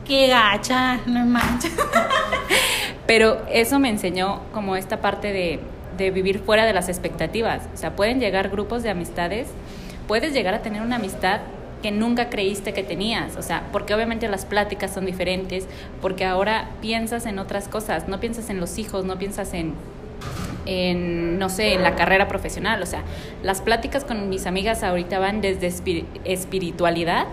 Qué 0.05 0.29
gacha, 0.29 1.00
no 1.07 1.25
manches. 1.26 1.73
Pero 3.07 3.43
eso 3.50 3.79
me 3.79 3.88
enseñó 3.88 4.43
como 4.52 4.76
esta 4.76 5.00
parte 5.00 5.33
de, 5.33 5.61
de 5.97 6.11
vivir 6.11 6.40
fuera 6.40 6.64
de 6.64 6.73
las 6.73 6.88
expectativas. 6.88 7.62
O 7.75 7.76
sea, 7.76 7.97
pueden 7.97 8.21
llegar 8.21 8.50
grupos 8.50 8.83
de 8.83 8.90
amistades, 8.90 9.49
puedes 10.07 10.33
llegar 10.33 10.55
a 10.55 10.62
tener 10.62 10.83
una 10.83 10.97
amistad 10.97 11.40
que 11.83 11.90
nunca 11.90 12.30
creíste 12.30 12.73
que 12.73 12.83
tenías, 12.83 13.37
o 13.37 13.42
sea, 13.42 13.64
porque 13.73 13.95
obviamente 13.95 14.28
las 14.28 14.45
pláticas 14.45 14.92
son 14.92 15.06
diferentes, 15.06 15.66
porque 16.00 16.25
ahora 16.25 16.71
piensas 16.80 17.26
en 17.26 17.38
otras 17.38 17.68
cosas, 17.68 18.09
no 18.09 18.18
piensas 18.21 18.50
en 18.50 18.61
los 18.61 18.78
hijos, 18.78 19.04
no 19.04 19.18
piensas 19.18 19.52
en, 19.54 19.75
en 20.64 21.38
no 21.38 21.49
sé, 21.49 21.75
en 21.75 21.83
la 21.83 21.95
carrera 21.95 22.28
profesional, 22.28 22.83
o 22.83 22.87
sea, 22.87 23.02
las 23.42 23.61
pláticas 23.61 24.04
con 24.04 24.28
mis 24.28 24.47
amigas 24.47 24.83
ahorita 24.83 25.18
van 25.18 25.40
desde 25.40 25.73
espiritualidad 26.25 27.26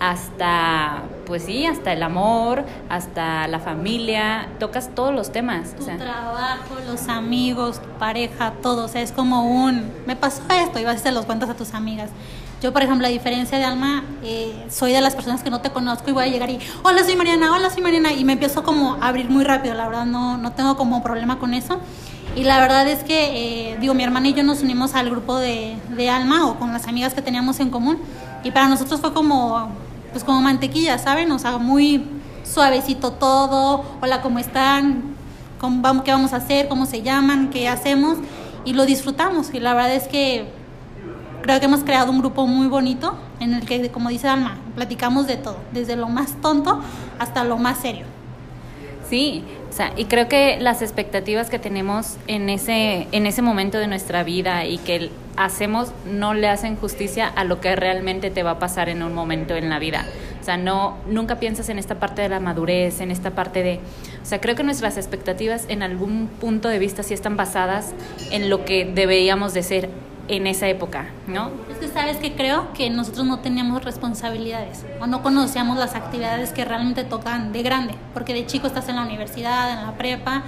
hasta, 0.00 1.02
pues 1.26 1.44
sí, 1.44 1.66
hasta 1.66 1.92
el 1.92 2.02
amor, 2.02 2.64
hasta 2.88 3.48
la 3.48 3.58
familia, 3.58 4.48
tocas 4.58 4.94
todos 4.94 5.14
los 5.14 5.32
temas. 5.32 5.74
Tu 5.74 5.84
trabajo, 5.84 6.76
los 6.86 7.08
amigos, 7.08 7.80
tu 7.82 7.88
pareja, 7.98 8.52
todo, 8.62 8.84
o 8.84 8.88
sea, 8.88 9.02
es 9.02 9.12
como 9.12 9.44
un, 9.44 9.90
me 10.06 10.16
pasó 10.16 10.42
esto 10.50 10.78
y 10.78 10.84
vas 10.84 10.96
y 10.96 10.98
se 11.00 11.12
los 11.12 11.26
cuentas 11.26 11.50
a 11.50 11.54
tus 11.54 11.74
amigas. 11.74 12.10
Yo, 12.62 12.72
por 12.72 12.82
ejemplo, 12.82 13.06
a 13.06 13.10
diferencia 13.10 13.56
de 13.56 13.64
Alma, 13.64 14.02
eh, 14.24 14.66
soy 14.68 14.92
de 14.92 15.00
las 15.00 15.14
personas 15.14 15.42
que 15.44 15.50
no 15.50 15.60
te 15.60 15.70
conozco 15.70 16.10
y 16.10 16.12
voy 16.12 16.24
a 16.24 16.28
llegar 16.28 16.50
y, 16.50 16.58
hola, 16.82 17.04
soy 17.04 17.14
Mariana, 17.14 17.52
hola, 17.52 17.70
soy 17.70 17.82
Mariana, 17.82 18.12
y 18.12 18.24
me 18.24 18.32
empiezo 18.32 18.64
como 18.64 18.94
a 19.00 19.08
abrir 19.08 19.30
muy 19.30 19.44
rápido, 19.44 19.74
la 19.74 19.86
verdad, 19.86 20.06
no, 20.06 20.38
no 20.38 20.52
tengo 20.52 20.76
como 20.76 21.02
problema 21.02 21.38
con 21.38 21.54
eso. 21.54 21.78
Y 22.34 22.42
la 22.42 22.60
verdad 22.60 22.86
es 22.88 23.04
que, 23.04 23.72
eh, 23.72 23.78
digo, 23.80 23.94
mi 23.94 24.02
hermana 24.02 24.28
y 24.28 24.34
yo 24.34 24.42
nos 24.42 24.62
unimos 24.62 24.94
al 24.94 25.08
grupo 25.08 25.38
de, 25.38 25.76
de 25.90 26.10
Alma 26.10 26.46
o 26.46 26.58
con 26.58 26.72
las 26.72 26.88
amigas 26.88 27.14
que 27.14 27.22
teníamos 27.22 27.60
en 27.60 27.70
común, 27.70 27.98
y 28.42 28.50
para 28.50 28.68
nosotros 28.68 29.00
fue 29.00 29.12
como, 29.12 29.70
pues 30.12 30.24
como 30.24 30.40
mantequilla, 30.40 30.98
¿saben? 30.98 31.30
O 31.32 31.38
sea, 31.38 31.58
muy 31.58 32.04
suavecito 32.44 33.12
todo, 33.12 33.84
hola, 34.00 34.22
¿cómo 34.22 34.38
están? 34.38 35.02
¿Cómo 35.60 35.82
vamos, 35.82 36.04
¿Qué 36.04 36.12
vamos 36.12 36.32
a 36.32 36.36
hacer? 36.36 36.68
¿Cómo 36.68 36.86
se 36.86 37.02
llaman? 37.02 37.50
¿Qué 37.50 37.68
hacemos? 37.68 38.18
Y 38.64 38.72
lo 38.72 38.86
disfrutamos, 38.86 39.52
y 39.52 39.60
la 39.60 39.74
verdad 39.74 39.94
es 39.94 40.08
que 40.08 40.48
creo 41.42 41.60
que 41.60 41.66
hemos 41.66 41.84
creado 41.84 42.10
un 42.10 42.18
grupo 42.18 42.46
muy 42.46 42.66
bonito 42.68 43.16
en 43.40 43.54
el 43.54 43.64
que, 43.64 43.90
como 43.90 44.08
dice 44.08 44.28
Alma, 44.28 44.58
platicamos 44.74 45.26
de 45.26 45.36
todo, 45.36 45.56
desde 45.72 45.96
lo 45.96 46.08
más 46.08 46.40
tonto 46.40 46.80
hasta 47.18 47.44
lo 47.44 47.56
más 47.58 47.78
serio. 47.78 48.06
Sí, 49.08 49.44
o 49.70 49.72
sea, 49.72 49.92
y 49.96 50.06
creo 50.06 50.28
que 50.28 50.58
las 50.60 50.82
expectativas 50.82 51.50
que 51.50 51.58
tenemos 51.58 52.16
en 52.26 52.48
ese, 52.48 53.06
en 53.12 53.26
ese 53.26 53.42
momento 53.42 53.78
de 53.78 53.86
nuestra 53.86 54.22
vida 54.22 54.64
y 54.64 54.78
que 54.78 55.10
hacemos 55.36 55.92
no 56.06 56.34
le 56.34 56.48
hacen 56.48 56.76
justicia 56.76 57.28
a 57.28 57.44
lo 57.44 57.60
que 57.60 57.76
realmente 57.76 58.30
te 58.30 58.42
va 58.42 58.52
a 58.52 58.58
pasar 58.58 58.88
en 58.88 59.02
un 59.02 59.14
momento 59.14 59.54
en 59.54 59.68
la 59.68 59.78
vida. 59.78 60.06
O 60.40 60.44
sea, 60.44 60.56
no, 60.56 60.96
nunca 61.06 61.38
piensas 61.38 61.68
en 61.68 61.78
esta 61.78 61.96
parte 61.96 62.22
de 62.22 62.28
la 62.30 62.40
madurez, 62.40 63.00
en 63.00 63.10
esta 63.10 63.32
parte 63.32 63.62
de... 63.62 63.80
O 64.22 64.26
sea, 64.26 64.40
creo 64.40 64.56
que 64.56 64.62
nuestras 64.62 64.96
expectativas 64.96 65.66
en 65.68 65.82
algún 65.82 66.28
punto 66.40 66.68
de 66.68 66.78
vista 66.78 67.02
sí 67.02 67.12
están 67.12 67.36
basadas 67.36 67.92
en 68.30 68.48
lo 68.48 68.64
que 68.64 68.84
deberíamos 68.84 69.52
de 69.52 69.62
ser 69.62 69.90
en 70.28 70.46
esa 70.46 70.68
época, 70.68 71.06
¿no? 71.26 71.50
Es 71.70 71.78
que 71.78 71.88
sabes 71.88 72.18
que 72.18 72.34
creo 72.34 72.72
que 72.74 72.90
nosotros 72.90 73.26
no 73.26 73.38
teníamos 73.38 73.84
responsabilidades 73.84 74.84
o 75.00 75.06
no 75.06 75.22
conocíamos 75.22 75.78
las 75.78 75.94
actividades 75.94 76.52
que 76.52 76.64
realmente 76.64 77.02
tocan 77.04 77.52
de 77.52 77.62
grande, 77.62 77.94
porque 78.14 78.34
de 78.34 78.46
chico 78.46 78.66
estás 78.66 78.88
en 78.88 78.96
la 78.96 79.02
universidad, 79.02 79.72
en 79.72 79.86
la 79.86 79.92
prepa 79.92 80.42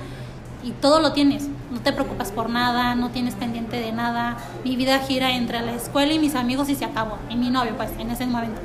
y 0.62 0.72
todo 0.72 1.00
lo 1.00 1.12
tienes. 1.12 1.48
No 1.70 1.80
te 1.80 1.92
preocupas 1.92 2.30
por 2.32 2.50
nada, 2.50 2.94
no 2.94 3.10
tienes 3.10 3.34
pendiente 3.34 3.80
de 3.80 3.92
nada. 3.92 4.36
Mi 4.64 4.76
vida 4.76 4.98
gira 4.98 5.30
entre 5.32 5.60
la 5.62 5.72
escuela 5.72 6.12
y 6.12 6.18
mis 6.18 6.34
amigos 6.34 6.68
y 6.68 6.74
se 6.74 6.84
acabó. 6.84 7.16
Y 7.30 7.36
mi 7.36 7.48
novio, 7.48 7.74
pues, 7.76 7.90
en 7.98 8.10
ese 8.10 8.26
momento. 8.26 8.60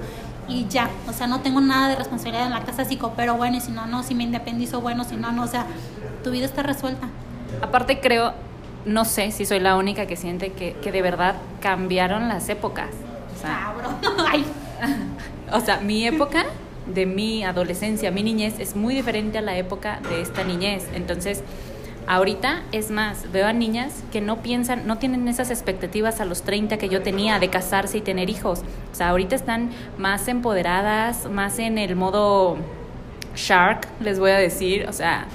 Y 0.48 0.68
ya, 0.68 0.90
o 1.08 1.14
sea, 1.14 1.28
no 1.28 1.40
tengo 1.40 1.62
nada 1.62 1.88
de 1.88 1.96
responsabilidad 1.96 2.46
en 2.46 2.54
la 2.54 2.62
casa, 2.62 2.86
si 2.86 2.98
coopero 2.98 3.36
bueno 3.36 3.58
y 3.58 3.62
si 3.62 3.72
no, 3.72 3.88
no, 3.88 4.04
si 4.04 4.14
me 4.14 4.24
independizo 4.24 4.82
bueno, 4.82 5.04
si 5.04 5.16
no, 5.16 5.32
no, 5.32 5.44
o 5.44 5.48
sea, 5.48 5.66
tu 6.24 6.30
vida 6.32 6.46
está 6.46 6.62
resuelta. 6.62 7.08
Aparte 7.62 8.00
creo, 8.00 8.34
no 8.86 9.06
sé 9.06 9.32
si 9.32 9.46
soy 9.46 9.60
la 9.60 9.76
única 9.76 10.06
que 10.06 10.16
siente 10.16 10.52
que, 10.52 10.74
que 10.82 10.92
de 10.92 11.02
verdad 11.02 11.36
cambiaron 11.62 12.28
las 12.28 12.50
épocas. 12.50 12.90
O 13.36 13.42
sea, 13.42 13.74
Ay. 14.32 14.46
o 15.52 15.60
sea, 15.60 15.80
mi 15.80 16.06
época 16.06 16.46
de 16.86 17.06
mi 17.06 17.44
adolescencia, 17.44 18.12
mi 18.12 18.24
niñez, 18.24 18.60
es 18.60 18.76
muy 18.76 18.94
diferente 18.94 19.38
a 19.40 19.42
la 19.42 19.58
época 19.58 20.00
de 20.10 20.22
esta 20.22 20.44
niñez. 20.44 20.88
Entonces, 20.94 21.44
ahorita 22.08 22.62
es 22.72 22.92
más, 22.92 23.32
veo 23.32 23.48
a 23.48 23.54
niñas 23.54 24.04
que 24.12 24.22
no 24.22 24.38
piensan, 24.38 24.86
no 24.86 24.98
tienen 24.98 25.28
esas 25.28 25.50
expectativas 25.50 26.22
a 26.22 26.26
los 26.26 26.44
30 26.44 26.78
que 26.78 26.90
yo 26.90 27.02
tenía 27.02 27.40
de 27.40 27.50
casarse 27.50 27.98
y 27.98 28.02
tener 28.02 28.30
hijos. 28.30 28.62
O 28.92 28.96
sea, 28.96 29.10
ahorita 29.10 29.36
están 29.36 29.72
más 29.98 30.28
empoderadas, 30.28 31.30
más 31.30 31.58
en 31.60 31.78
el 31.78 31.96
modo 31.96 32.58
shark, 33.36 33.88
les 34.00 34.20
voy 34.20 34.32
a 34.32 34.38
decir. 34.38 34.86
O 34.88 34.94
sea, 34.94 35.26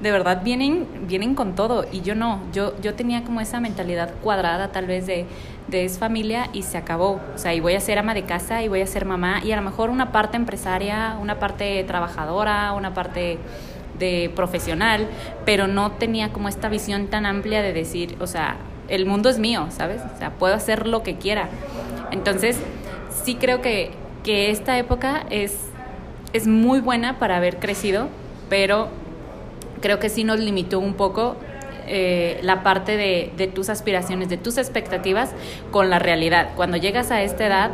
de 0.00 0.12
verdad 0.12 0.42
vienen, 0.44 0.86
vienen 1.08 1.34
con 1.34 1.54
todo 1.54 1.84
y 1.90 2.02
yo 2.02 2.14
no, 2.14 2.40
yo, 2.52 2.80
yo 2.80 2.94
tenía 2.94 3.24
como 3.24 3.40
esa 3.40 3.60
mentalidad 3.60 4.12
cuadrada 4.22 4.68
tal 4.68 4.86
vez 4.86 5.06
de, 5.06 5.26
es 5.72 5.98
familia 5.98 6.48
y 6.52 6.62
se 6.62 6.78
acabó, 6.78 7.20
o 7.34 7.38
sea, 7.38 7.54
y 7.54 7.60
voy 7.60 7.74
a 7.74 7.80
ser 7.80 7.98
ama 7.98 8.14
de 8.14 8.22
casa 8.22 8.62
y 8.62 8.68
voy 8.68 8.80
a 8.80 8.86
ser 8.86 9.04
mamá 9.04 9.42
y 9.44 9.52
a 9.52 9.56
lo 9.56 9.62
mejor 9.62 9.90
una 9.90 10.12
parte 10.12 10.36
empresaria, 10.36 11.16
una 11.20 11.38
parte 11.38 11.82
trabajadora, 11.84 12.72
una 12.72 12.94
parte 12.94 13.38
de 13.98 14.30
profesional, 14.34 15.08
pero 15.44 15.66
no 15.66 15.92
tenía 15.92 16.30
como 16.32 16.48
esta 16.48 16.68
visión 16.68 17.08
tan 17.08 17.26
amplia 17.26 17.60
de 17.60 17.72
decir, 17.72 18.16
o 18.20 18.26
sea, 18.26 18.56
el 18.88 19.04
mundo 19.04 19.28
es 19.28 19.38
mío, 19.38 19.66
¿sabes? 19.70 20.00
O 20.14 20.18
sea, 20.18 20.30
puedo 20.30 20.54
hacer 20.54 20.86
lo 20.86 21.02
que 21.02 21.16
quiera. 21.16 21.48
Entonces, 22.12 22.58
sí 23.24 23.34
creo 23.34 23.60
que, 23.60 23.90
que 24.24 24.50
esta 24.50 24.78
época 24.78 25.24
es, 25.28 25.58
es 26.32 26.46
muy 26.46 26.80
buena 26.80 27.18
para 27.18 27.36
haber 27.36 27.58
crecido, 27.58 28.08
pero 28.48 28.88
creo 29.80 29.98
que 29.98 30.08
sí 30.08 30.24
nos 30.24 30.38
limitó 30.38 30.78
un 30.80 30.94
poco 30.94 31.36
eh, 31.90 32.38
la 32.42 32.62
parte 32.62 32.98
de, 32.98 33.46
tus 33.46 33.70
aspiraciones, 33.70 34.28
de 34.28 34.36
tus 34.36 34.58
expectativas 34.58 35.30
con 35.70 35.88
la 35.88 35.98
realidad. 35.98 36.50
Cuando 36.54 36.76
llegas 36.76 37.10
a 37.10 37.22
esta 37.22 37.46
edad 37.46 37.70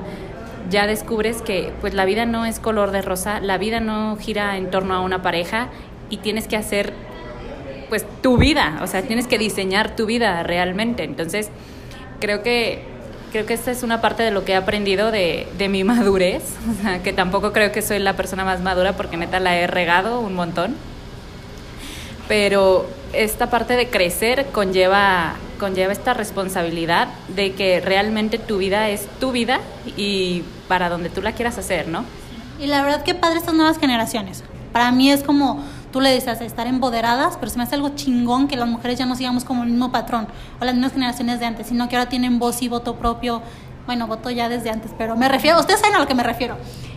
ya 0.71 0.87
descubres 0.87 1.43
que 1.43 1.73
pues 1.81 1.95
la 1.95 2.05
vida 2.05 2.25
no 2.25 2.47
es 2.47 2.61
color 2.61 2.93
de 2.93 3.03
rosa, 3.03 3.41
la 3.41 3.59
vida 3.59 3.81
no 3.81 4.17
gira 4.17 4.57
en 4.57 4.71
torno 4.71 4.95
a 4.95 5.01
una 5.01 5.21
pareja 5.21 5.69
y 6.11 6.19
tienes 6.19 6.47
que 6.47 6.57
hacer 6.57 6.93
pues 7.89 8.07
tu 8.23 8.39
vida, 8.39 8.79
o 8.83 8.87
sea, 8.87 9.03
tienes 9.03 9.27
que 9.27 9.37
diseñar 9.37 9.97
tu 9.97 10.07
vida 10.07 10.43
realmente. 10.45 11.03
Entonces, 11.03 11.51
creo 12.21 12.43
que 12.43 12.83
creo 13.33 13.47
que 13.47 13.55
esta 13.55 13.73
es 13.73 13.83
una 13.83 14.01
parte 14.01 14.23
de 14.23 14.31
lo 14.31 14.45
que 14.45 14.53
he 14.53 14.57
aprendido 14.57 15.11
de, 15.11 15.49
de 15.59 15.69
mi 15.69 15.83
madurez, 15.85 16.45
o 16.71 16.83
sea, 16.83 17.03
que 17.03 17.13
tampoco 17.13 17.53
creo 17.53 17.73
que 17.73 17.83
soy 17.83 17.99
la 17.99 18.15
persona 18.15 18.45
más 18.45 18.61
madura 18.61 18.93
porque 18.97 19.17
neta 19.17 19.41
la 19.41 19.57
he 19.57 19.67
regado 19.67 20.21
un 20.21 20.35
montón 20.35 20.77
pero 22.29 22.87
esta 23.13 23.51
parte 23.51 23.77
de 23.77 23.89
crecer 23.89 24.47
conlleva, 24.53 25.35
conlleva 25.59 25.93
esta 25.93 26.15
responsabilidad 26.15 27.09
de 27.29 27.53
que 27.53 27.81
realmente 27.81 28.39
tu 28.39 28.59
vida 28.59 28.89
es 28.89 29.07
tu 29.21 29.33
vida 29.33 29.61
y 29.97 30.43
para 30.69 30.89
donde 30.89 31.11
tú 31.11 31.23
la 31.23 31.33
quieras 31.33 31.59
hacer, 31.59 31.89
¿no? 31.89 32.05
Y 32.61 32.67
la 32.67 32.83
verdad 32.83 33.03
que 33.03 33.15
padre 33.15 33.39
estas 33.39 33.55
nuevas 33.55 33.79
generaciones. 33.79 34.45
Para 34.73 34.91
mí 34.91 35.11
es 35.11 35.23
como 35.23 35.63
tú 35.95 36.01
le 36.01 36.13
dices, 36.13 36.41
estar 36.41 36.67
empoderadas, 36.67 37.37
pero 37.39 37.51
se 37.53 37.57
me 37.57 37.63
hace 37.63 37.77
algo 37.77 37.91
chingón 37.91 38.49
que 38.49 38.57
las 38.57 38.69
mujeres 38.69 38.99
ya 38.99 39.07
no 39.07 39.15
sigamos 39.15 39.45
como 39.45 39.63
el 39.63 39.71
mismo 39.71 39.93
patrón 39.93 40.27
o 40.61 40.65
las 40.65 40.75
mismas 40.75 40.93
generaciones 40.93 41.39
de 41.39 41.47
antes, 41.47 41.69
sino 41.69 41.89
que 41.89 41.95
ahora 41.95 42.09
tienen 42.09 42.41
voz 42.41 42.63
y 42.63 42.69
voto 42.69 42.97
propio. 42.97 43.43
Bueno, 43.87 44.09
voto 44.09 44.29
ya 44.31 44.49
desde 44.49 44.71
antes, 44.71 44.91
pero 44.99 45.15
me 45.15 45.29
refiero, 45.29 45.61
ustedes 45.61 45.79
saben 45.79 45.95
a 45.95 46.01
lo 46.01 46.09
que 46.09 46.17
me 46.17 46.25
refiero. 46.25 46.57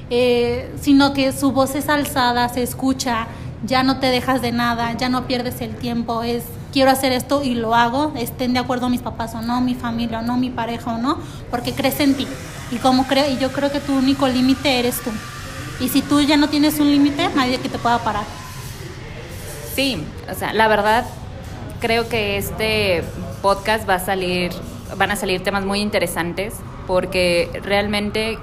Eh, 0.09 0.73
sino 0.81 1.13
que 1.13 1.31
su 1.31 1.51
voz 1.51 1.75
es 1.75 1.89
alzada, 1.89 2.49
se 2.49 2.63
escucha, 2.63 3.27
ya 3.65 3.83
no 3.83 3.99
te 3.99 4.07
dejas 4.07 4.41
de 4.41 4.51
nada, 4.51 4.93
ya 4.93 5.09
no 5.09 5.25
pierdes 5.25 5.61
el 5.61 5.75
tiempo, 5.75 6.23
es 6.23 6.43
quiero 6.71 6.91
hacer 6.91 7.11
esto 7.11 7.43
y 7.43 7.55
lo 7.55 7.75
hago, 7.75 8.13
estén 8.15 8.53
de 8.53 8.59
acuerdo 8.59 8.89
mis 8.89 9.01
papás 9.01 9.33
o 9.35 9.41
no, 9.41 9.61
mi 9.61 9.73
familia 9.73 10.19
o 10.19 10.21
no, 10.21 10.37
mi 10.37 10.49
pareja 10.49 10.93
o 10.93 10.97
no, 10.97 11.17
porque 11.49 11.73
crees 11.73 11.99
en 11.99 12.15
ti. 12.15 12.27
Y 12.71 12.77
como 12.77 13.07
creo, 13.07 13.29
y 13.31 13.37
yo 13.37 13.51
creo 13.51 13.71
que 13.71 13.79
tu 13.79 13.97
único 13.97 14.27
límite 14.27 14.79
eres 14.79 14.99
tú. 15.01 15.11
Y 15.79 15.89
si 15.89 16.01
tú 16.01 16.21
ya 16.21 16.37
no 16.37 16.49
tienes 16.49 16.79
un 16.79 16.89
límite, 16.89 17.29
nadie 17.35 17.59
que 17.59 17.69
te 17.69 17.77
pueda 17.77 17.99
parar. 17.99 18.25
Sí, 19.75 20.03
o 20.29 20.33
sea, 20.35 20.53
la 20.53 20.67
verdad 20.67 21.05
creo 21.79 22.09
que 22.09 22.37
este 22.37 23.03
podcast 23.41 23.87
va 23.87 23.95
a 23.95 23.99
salir, 23.99 24.51
van 24.97 25.11
a 25.11 25.15
salir 25.15 25.43
temas 25.43 25.65
muy 25.65 25.79
interesantes 25.79 26.55
porque 26.87 27.49
realmente 27.63 28.37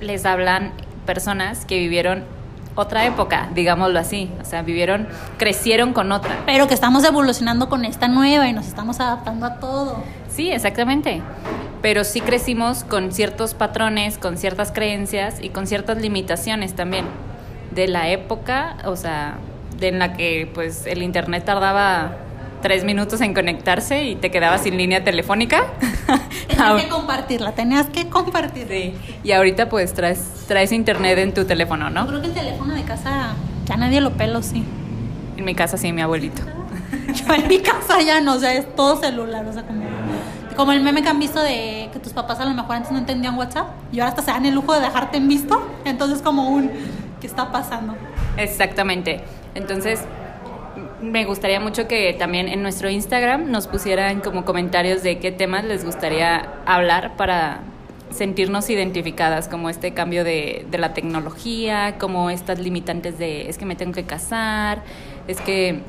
les 0.00 0.26
hablan 0.26 0.72
personas 1.06 1.64
que 1.64 1.78
vivieron 1.78 2.24
otra 2.76 3.06
época, 3.06 3.48
digámoslo 3.54 3.98
así. 3.98 4.30
O 4.40 4.44
sea, 4.44 4.62
vivieron, 4.62 5.08
crecieron 5.38 5.92
con 5.92 6.12
otra. 6.12 6.42
Pero 6.46 6.68
que 6.68 6.74
estamos 6.74 7.04
evolucionando 7.04 7.68
con 7.68 7.84
esta 7.84 8.06
nueva 8.06 8.48
y 8.48 8.52
nos 8.52 8.68
estamos 8.68 9.00
adaptando 9.00 9.46
a 9.46 9.56
todo. 9.56 10.04
Sí, 10.28 10.50
exactamente. 10.50 11.22
Pero 11.82 12.04
sí 12.04 12.20
crecimos 12.20 12.84
con 12.84 13.12
ciertos 13.12 13.54
patrones, 13.54 14.18
con 14.18 14.36
ciertas 14.36 14.70
creencias 14.70 15.42
y 15.42 15.48
con 15.48 15.66
ciertas 15.66 15.98
limitaciones 15.98 16.74
también. 16.74 17.06
De 17.74 17.88
la 17.88 18.08
época, 18.10 18.76
o 18.84 18.96
sea, 18.96 19.38
de 19.78 19.88
en 19.88 19.98
la 19.98 20.14
que 20.14 20.50
pues 20.54 20.86
el 20.86 21.02
internet 21.02 21.44
tardaba 21.44 22.16
tres 22.62 22.84
minutos 22.84 23.20
en 23.20 23.34
conectarse 23.34 24.04
y 24.04 24.16
te 24.16 24.30
quedabas 24.30 24.62
sin 24.62 24.76
línea 24.76 25.04
telefónica. 25.04 25.64
Tenías 26.48 26.82
que 26.82 26.88
compartirla, 26.88 27.52
tenías 27.52 27.86
que 27.86 28.08
compartirla. 28.08 28.74
Sí. 28.74 28.94
Y 29.24 29.32
ahorita 29.32 29.68
pues 29.68 29.94
traes, 29.94 30.44
traes 30.46 30.72
internet 30.72 31.18
en 31.18 31.34
tu 31.34 31.44
teléfono, 31.44 31.90
¿no? 31.90 32.02
Yo 32.02 32.08
creo 32.08 32.20
que 32.22 32.28
el 32.28 32.34
teléfono 32.34 32.74
de 32.74 32.82
casa 32.82 33.34
ya 33.64 33.76
nadie 33.76 34.00
lo 34.00 34.12
pelo, 34.12 34.42
sí. 34.42 34.64
En 35.36 35.44
mi 35.44 35.54
casa 35.54 35.76
sí, 35.76 35.92
mi 35.92 36.02
abuelito. 36.02 36.42
Yo 37.14 37.34
en 37.34 37.48
mi 37.48 37.58
casa 37.58 38.00
ya 38.00 38.20
no, 38.20 38.34
o 38.34 38.38
sea, 38.38 38.54
es 38.54 38.74
todo 38.74 38.96
celular, 38.96 39.44
o 39.46 39.52
sea, 39.52 39.62
como, 39.66 39.82
como 40.56 40.72
el 40.72 40.80
meme 40.80 41.02
que 41.02 41.08
han 41.08 41.18
visto 41.18 41.40
de 41.42 41.90
que 41.92 41.98
tus 41.98 42.12
papás 42.12 42.40
a 42.40 42.44
lo 42.44 42.54
mejor 42.54 42.76
antes 42.76 42.92
no 42.92 42.98
entendían 42.98 43.36
WhatsApp 43.36 43.68
y 43.92 44.00
ahora 44.00 44.10
hasta 44.10 44.22
se 44.22 44.30
dan 44.30 44.46
el 44.46 44.54
lujo 44.54 44.72
de 44.72 44.80
dejarte 44.80 45.18
en 45.18 45.28
visto, 45.28 45.66
entonces 45.84 46.22
como 46.22 46.48
un, 46.48 46.70
¿qué 47.20 47.26
está 47.26 47.50
pasando? 47.50 47.94
Exactamente. 48.36 49.24
Entonces, 49.54 50.00
me 51.00 51.24
gustaría 51.24 51.60
mucho 51.60 51.86
que 51.88 52.14
también 52.14 52.48
en 52.48 52.62
nuestro 52.62 52.88
Instagram 52.90 53.50
nos 53.50 53.66
pusieran 53.66 54.20
como 54.20 54.44
comentarios 54.44 55.02
de 55.02 55.18
qué 55.18 55.32
temas 55.32 55.64
les 55.64 55.84
gustaría 55.84 56.48
hablar 56.64 57.16
para 57.16 57.60
sentirnos 58.10 58.70
identificadas, 58.70 59.48
como 59.48 59.68
este 59.68 59.92
cambio 59.92 60.24
de, 60.24 60.66
de 60.70 60.78
la 60.78 60.94
tecnología, 60.94 61.98
como 61.98 62.30
estas 62.30 62.58
limitantes 62.58 63.18
de 63.18 63.48
es 63.48 63.58
que 63.58 63.66
me 63.66 63.76
tengo 63.76 63.92
que 63.92 64.04
casar, 64.04 64.82
es 65.28 65.40
que 65.40 65.80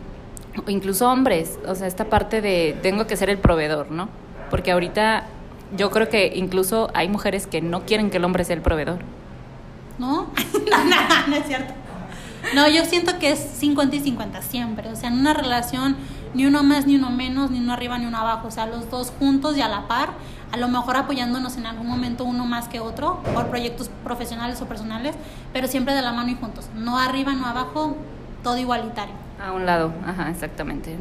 incluso 0.68 1.10
hombres, 1.10 1.60
o 1.68 1.76
sea, 1.76 1.88
esta 1.88 2.06
parte 2.06 2.42
de 2.42 2.76
tengo 2.82 3.08
que 3.08 3.16
ser 3.16 3.30
el 3.30 3.38
proveedor, 3.38 3.92
¿no? 3.92 4.10
Porque 4.50 4.72
ahorita 4.72 5.26
yo 5.76 5.92
creo 5.92 6.10
que 6.10 6.34
incluso 6.36 6.90
hay 6.94 7.08
mujeres 7.10 7.48
que 7.48 7.62
no 7.62 7.86
quieren 7.86 8.10
que 8.10 8.18
el 8.18 8.26
hombre 8.26 8.44
sea 8.44 8.56
el 8.56 8.62
proveedor. 8.62 9.00
¿No? 10.00 10.28
no, 10.72 10.84
no, 10.84 11.28
no 11.28 11.36
es 11.36 11.48
cierto. 11.48 11.74
No, 12.56 12.68
yo 12.68 12.86
siento 12.86 13.20
que 13.20 13.32
es 13.32 13.40
50 13.40 13.96
y 13.96 14.00
50 14.00 14.42
siempre. 14.42 14.90
O 14.90 14.96
sea, 14.96 15.10
en 15.10 15.20
una 15.20 15.34
relación, 15.34 15.96
ni 16.34 16.46
uno 16.46 16.64
más, 16.64 16.86
ni 16.86 16.96
uno 16.96 17.10
menos, 17.10 17.52
ni 17.52 17.60
uno 17.60 17.74
arriba, 17.74 17.98
ni 17.98 18.06
uno 18.06 18.18
abajo. 18.18 18.48
O 18.48 18.52
sea, 18.52 18.66
los 18.66 18.90
dos 18.90 19.12
juntos 19.20 19.58
y 19.58 19.62
a 19.62 19.68
la 19.68 19.88
par, 19.88 20.10
a 20.52 20.58
lo 20.58 20.68
mejor 20.68 20.96
apoyándonos 20.98 21.58
en 21.58 21.66
algún 21.66 21.88
momento 21.88 22.24
uno 22.24 22.46
más 22.46 22.68
que 22.68 22.80
otro, 22.80 23.22
por 23.34 23.48
proyectos 23.48 23.90
profesionales 24.04 24.62
o 24.62 24.66
personales, 24.68 25.16
pero 25.54 25.68
siempre 25.68 25.94
de 25.94 26.02
la 26.02 26.14
mano 26.14 26.30
y 26.30 26.36
juntos. 26.36 26.70
No 26.76 26.98
arriba, 26.98 27.34
no 27.34 27.46
abajo, 27.46 27.98
todo 28.44 28.58
igualitario. 28.58 29.14
A 29.46 29.52
un 29.52 29.66
lado, 29.66 29.94
ajá, 30.06 30.30
exactamente. 30.30 30.96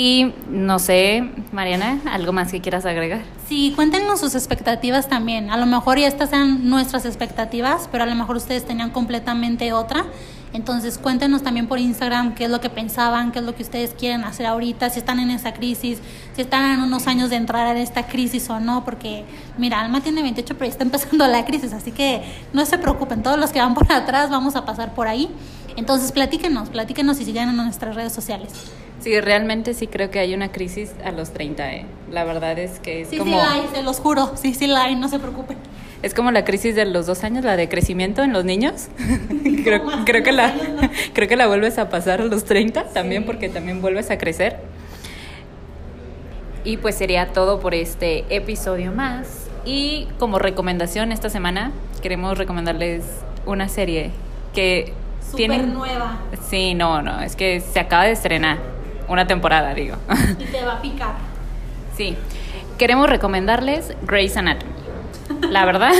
Y 0.00 0.32
no 0.48 0.78
sé, 0.78 1.28
Mariana, 1.50 2.00
¿algo 2.12 2.32
más 2.32 2.52
que 2.52 2.60
quieras 2.60 2.86
agregar? 2.86 3.22
Sí, 3.48 3.72
cuéntenos 3.74 4.20
sus 4.20 4.36
expectativas 4.36 5.08
también. 5.08 5.50
A 5.50 5.56
lo 5.56 5.66
mejor 5.66 5.98
ya 5.98 6.06
estas 6.06 6.30
sean 6.30 6.70
nuestras 6.70 7.04
expectativas, 7.04 7.88
pero 7.90 8.04
a 8.04 8.06
lo 8.06 8.14
mejor 8.14 8.36
ustedes 8.36 8.64
tenían 8.64 8.90
completamente 8.90 9.72
otra. 9.72 10.04
Entonces 10.52 10.98
cuéntenos 10.98 11.42
también 11.42 11.66
por 11.66 11.80
Instagram 11.80 12.36
qué 12.36 12.44
es 12.44 12.50
lo 12.50 12.60
que 12.60 12.70
pensaban, 12.70 13.32
qué 13.32 13.40
es 13.40 13.44
lo 13.44 13.56
que 13.56 13.64
ustedes 13.64 13.92
quieren 13.98 14.22
hacer 14.22 14.46
ahorita, 14.46 14.88
si 14.88 15.00
están 15.00 15.18
en 15.18 15.32
esa 15.32 15.52
crisis, 15.52 15.98
si 16.36 16.42
están 16.42 16.78
en 16.78 16.84
unos 16.84 17.08
años 17.08 17.30
de 17.30 17.36
entrar 17.36 17.66
en 17.76 17.82
esta 17.82 18.06
crisis 18.06 18.48
o 18.50 18.60
no, 18.60 18.84
porque 18.84 19.24
mira, 19.58 19.80
Alma 19.80 20.00
tiene 20.00 20.22
28 20.22 20.54
pero 20.54 20.66
ya 20.66 20.70
está 20.70 20.84
empezando 20.84 21.26
la 21.26 21.44
crisis, 21.44 21.72
así 21.72 21.90
que 21.90 22.22
no 22.52 22.64
se 22.66 22.78
preocupen, 22.78 23.24
todos 23.24 23.36
los 23.36 23.50
que 23.50 23.58
van 23.58 23.74
por 23.74 23.90
atrás 23.92 24.30
vamos 24.30 24.54
a 24.54 24.64
pasar 24.64 24.94
por 24.94 25.08
ahí. 25.08 25.28
Entonces 25.74 26.12
platíquenos, 26.12 26.68
platíquenos 26.68 27.20
y 27.20 27.24
sigan 27.24 27.48
en 27.48 27.56
nuestras 27.56 27.96
redes 27.96 28.12
sociales. 28.12 28.52
Sí, 29.00 29.20
realmente 29.20 29.74
sí 29.74 29.86
creo 29.86 30.10
que 30.10 30.18
hay 30.18 30.34
una 30.34 30.50
crisis 30.50 30.92
a 31.04 31.12
los 31.12 31.30
30, 31.30 31.72
¿eh? 31.72 31.86
La 32.10 32.24
verdad 32.24 32.58
es 32.58 32.80
que 32.80 33.02
es 33.02 33.08
sí, 33.08 33.18
como... 33.18 33.30
Sí, 33.30 33.36
la 33.36 33.52
hay, 33.52 33.62
se 33.72 33.82
los 33.82 34.00
juro, 34.00 34.32
sí, 34.36 34.54
sí 34.54 34.66
la 34.66 34.84
hay, 34.84 34.96
no 34.96 35.08
se 35.08 35.18
preocupen. 35.18 35.56
Es 36.02 36.14
como 36.14 36.30
la 36.30 36.44
crisis 36.44 36.74
de 36.74 36.84
los 36.84 37.06
dos 37.06 37.24
años, 37.24 37.44
la 37.44 37.56
de 37.56 37.68
crecimiento 37.68 38.22
en 38.22 38.32
los 38.32 38.44
niños. 38.44 38.88
creo, 39.64 39.82
creo, 40.04 40.22
que 40.22 40.32
la, 40.32 40.52
creo 41.12 41.28
que 41.28 41.36
la 41.36 41.46
vuelves 41.46 41.78
a 41.78 41.88
pasar 41.88 42.20
a 42.20 42.24
los 42.24 42.44
30 42.44 42.84
también 42.88 43.24
porque 43.24 43.48
también 43.48 43.80
vuelves 43.80 44.10
a 44.10 44.18
crecer. 44.18 44.56
Y 46.64 46.76
pues 46.78 46.96
sería 46.96 47.28
todo 47.28 47.60
por 47.60 47.74
este 47.74 48.24
episodio 48.34 48.92
más. 48.92 49.48
Y 49.64 50.08
como 50.18 50.38
recomendación 50.38 51.12
esta 51.12 51.30
semana 51.30 51.72
queremos 52.02 52.36
recomendarles 52.36 53.04
una 53.46 53.68
serie 53.68 54.10
que 54.54 54.92
tiene 55.36 55.62
nueva. 55.62 56.18
Sí, 56.48 56.74
no, 56.74 57.00
no, 57.02 57.20
es 57.20 57.36
que 57.36 57.60
se 57.60 57.78
acaba 57.78 58.04
de 58.04 58.12
estrenar 58.12 58.77
una 59.08 59.26
temporada, 59.26 59.74
digo. 59.74 59.96
Y 60.38 60.44
te 60.44 60.64
va 60.64 60.74
a 60.74 60.82
picar. 60.82 61.14
Sí. 61.96 62.16
Queremos 62.76 63.10
recomendarles 63.10 63.94
Grey's 64.02 64.36
Anatomy. 64.36 64.72
La 65.50 65.64
verdad, 65.64 65.92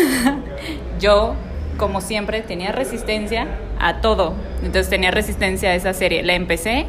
yo, 1.01 1.35
como 1.77 2.01
siempre, 2.01 2.41
tenía 2.43 2.73
resistencia 2.73 3.47
a 3.81 4.01
todo. 4.01 4.35
Entonces 4.63 4.89
tenía 4.89 5.11
resistencia 5.11 5.71
a 5.71 5.75
esa 5.75 5.93
serie. 5.93 6.23
La 6.23 6.35
empecé 6.35 6.87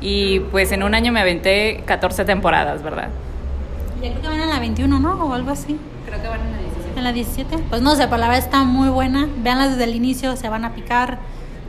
y 0.00 0.40
pues 0.40 0.72
en 0.72 0.82
un 0.82 0.94
año 0.94 1.12
me 1.12 1.20
aventé 1.20 1.82
14 1.86 2.24
temporadas, 2.24 2.82
¿verdad? 2.82 3.08
Ya 4.02 4.10
creo 4.10 4.22
que 4.22 4.28
van 4.28 4.40
en 4.40 4.50
la 4.50 4.60
21, 4.60 5.00
¿no? 5.00 5.24
O 5.24 5.32
algo 5.32 5.50
así. 5.50 5.78
Creo 6.06 6.20
que 6.20 6.28
van 6.28 6.40
en 6.40 6.52
la 6.52 6.58
17. 6.58 6.98
¿En 6.98 7.04
la 7.04 7.12
17? 7.12 7.58
Pues 7.70 7.82
no 7.82 7.94
sé, 7.94 8.04
pero 8.04 8.18
la 8.18 8.28
verdad 8.28 8.44
está 8.44 8.64
muy 8.64 8.88
buena. 8.88 9.28
Véanla 9.38 9.68
desde 9.68 9.84
el 9.84 9.94
inicio, 9.94 10.36
se 10.36 10.48
van 10.48 10.64
a 10.64 10.74
picar. 10.74 11.18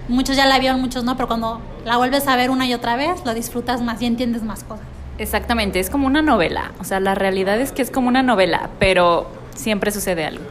Muchos 0.07 0.35
ya 0.35 0.45
la 0.45 0.59
vieron, 0.59 0.81
muchos 0.81 1.03
no, 1.03 1.15
pero 1.15 1.27
cuando 1.27 1.61
la 1.85 1.97
vuelves 1.97 2.27
a 2.27 2.35
ver 2.35 2.49
una 2.49 2.67
y 2.67 2.73
otra 2.73 2.95
vez, 2.95 3.23
lo 3.23 3.33
disfrutas 3.33 3.81
más 3.81 4.01
y 4.01 4.07
entiendes 4.07 4.43
más 4.43 4.63
cosas. 4.63 4.85
Exactamente, 5.17 5.79
es 5.79 5.89
como 5.89 6.07
una 6.07 6.21
novela. 6.21 6.73
O 6.79 6.83
sea, 6.83 6.99
la 6.99 7.15
realidad 7.15 7.59
es 7.61 7.71
que 7.71 7.81
es 7.81 7.91
como 7.91 8.09
una 8.09 8.23
novela, 8.23 8.69
pero 8.79 9.27
siempre 9.55 9.91
sucede 9.91 10.25
algo. 10.25 10.43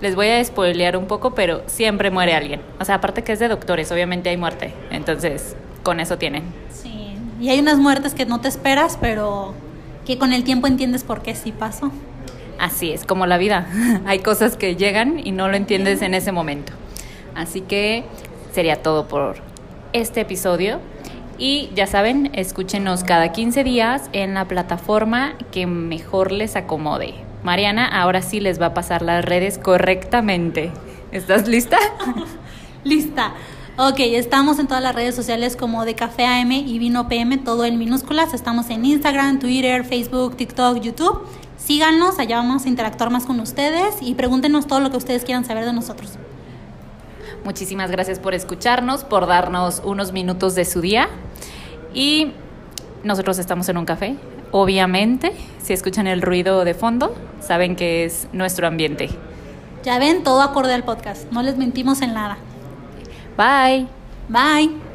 Les 0.00 0.14
voy 0.14 0.28
a 0.28 0.44
spoilear 0.44 0.96
un 0.96 1.06
poco, 1.06 1.34
pero 1.34 1.62
siempre 1.66 2.10
muere 2.10 2.34
alguien. 2.34 2.60
O 2.80 2.84
sea, 2.84 2.96
aparte 2.96 3.22
que 3.22 3.32
es 3.32 3.38
de 3.38 3.48
doctores, 3.48 3.90
obviamente 3.90 4.28
hay 4.28 4.36
muerte. 4.36 4.74
Entonces, 4.90 5.56
con 5.82 6.00
eso 6.00 6.18
tienen. 6.18 6.42
Sí, 6.70 7.14
y 7.40 7.48
hay 7.48 7.60
unas 7.60 7.78
muertes 7.78 8.14
que 8.14 8.26
no 8.26 8.40
te 8.40 8.48
esperas, 8.48 8.98
pero 9.00 9.54
que 10.04 10.18
con 10.18 10.32
el 10.32 10.44
tiempo 10.44 10.66
entiendes 10.66 11.04
por 11.04 11.22
qué 11.22 11.34
sí 11.34 11.52
pasó. 11.52 11.90
Así 12.58 12.92
es, 12.92 13.04
como 13.04 13.26
la 13.26 13.38
vida. 13.38 13.68
hay 14.06 14.18
cosas 14.18 14.56
que 14.56 14.76
llegan 14.76 15.20
y 15.24 15.30
no 15.30 15.48
lo 15.48 15.56
entiendes 15.56 16.02
en 16.02 16.14
ese 16.14 16.32
momento. 16.32 16.72
Así 17.34 17.60
que 17.60 18.04
sería 18.52 18.82
todo 18.82 19.06
por 19.06 19.47
este 19.92 20.20
episodio. 20.20 20.80
Y 21.38 21.70
ya 21.74 21.86
saben, 21.86 22.30
escúchenos 22.34 23.04
cada 23.04 23.32
15 23.32 23.62
días 23.62 24.10
en 24.12 24.34
la 24.34 24.46
plataforma 24.46 25.34
que 25.52 25.66
mejor 25.66 26.32
les 26.32 26.56
acomode. 26.56 27.14
Mariana 27.44 27.86
ahora 27.86 28.22
sí 28.22 28.40
les 28.40 28.60
va 28.60 28.66
a 28.66 28.74
pasar 28.74 29.02
las 29.02 29.24
redes 29.24 29.58
correctamente. 29.58 30.72
¿Estás 31.12 31.46
lista? 31.48 31.78
Lista. 32.84 33.34
Ok, 33.76 34.00
estamos 34.00 34.58
en 34.58 34.66
todas 34.66 34.82
las 34.82 34.94
redes 34.94 35.14
sociales 35.14 35.54
como 35.54 35.84
de 35.84 35.94
Café 35.94 36.26
AM 36.26 36.50
y 36.50 36.78
Vino 36.80 37.08
PM, 37.08 37.38
todo 37.38 37.64
en 37.64 37.78
minúsculas. 37.78 38.34
Estamos 38.34 38.70
en 38.70 38.84
Instagram, 38.84 39.38
Twitter, 39.38 39.84
Facebook, 39.84 40.36
TikTok, 40.36 40.80
YouTube. 40.80 41.24
Síganos, 41.56 42.18
allá 42.18 42.38
vamos 42.38 42.64
a 42.64 42.68
interactuar 42.68 43.10
más 43.10 43.24
con 43.24 43.38
ustedes 43.38 43.96
y 44.00 44.14
pregúntenos 44.14 44.66
todo 44.66 44.80
lo 44.80 44.90
que 44.90 44.96
ustedes 44.96 45.24
quieran 45.24 45.44
saber 45.44 45.64
de 45.64 45.72
nosotros. 45.72 46.18
Muchísimas 47.44 47.90
gracias 47.90 48.18
por 48.18 48.34
escucharnos, 48.34 49.04
por 49.04 49.26
darnos 49.26 49.82
unos 49.84 50.12
minutos 50.12 50.54
de 50.54 50.64
su 50.64 50.80
día. 50.80 51.08
Y 51.94 52.32
nosotros 53.04 53.38
estamos 53.38 53.68
en 53.68 53.78
un 53.78 53.84
café. 53.84 54.16
Obviamente, 54.50 55.32
si 55.62 55.72
escuchan 55.72 56.06
el 56.06 56.22
ruido 56.22 56.64
de 56.64 56.74
fondo, 56.74 57.14
saben 57.40 57.76
que 57.76 58.04
es 58.04 58.28
nuestro 58.32 58.66
ambiente. 58.66 59.10
Ya 59.82 59.98
ven, 59.98 60.22
todo 60.24 60.42
acorde 60.42 60.74
al 60.74 60.84
podcast. 60.84 61.30
No 61.32 61.42
les 61.42 61.56
mentimos 61.56 62.02
en 62.02 62.14
nada. 62.14 62.38
Bye. 63.36 63.86
Bye. 64.28 64.87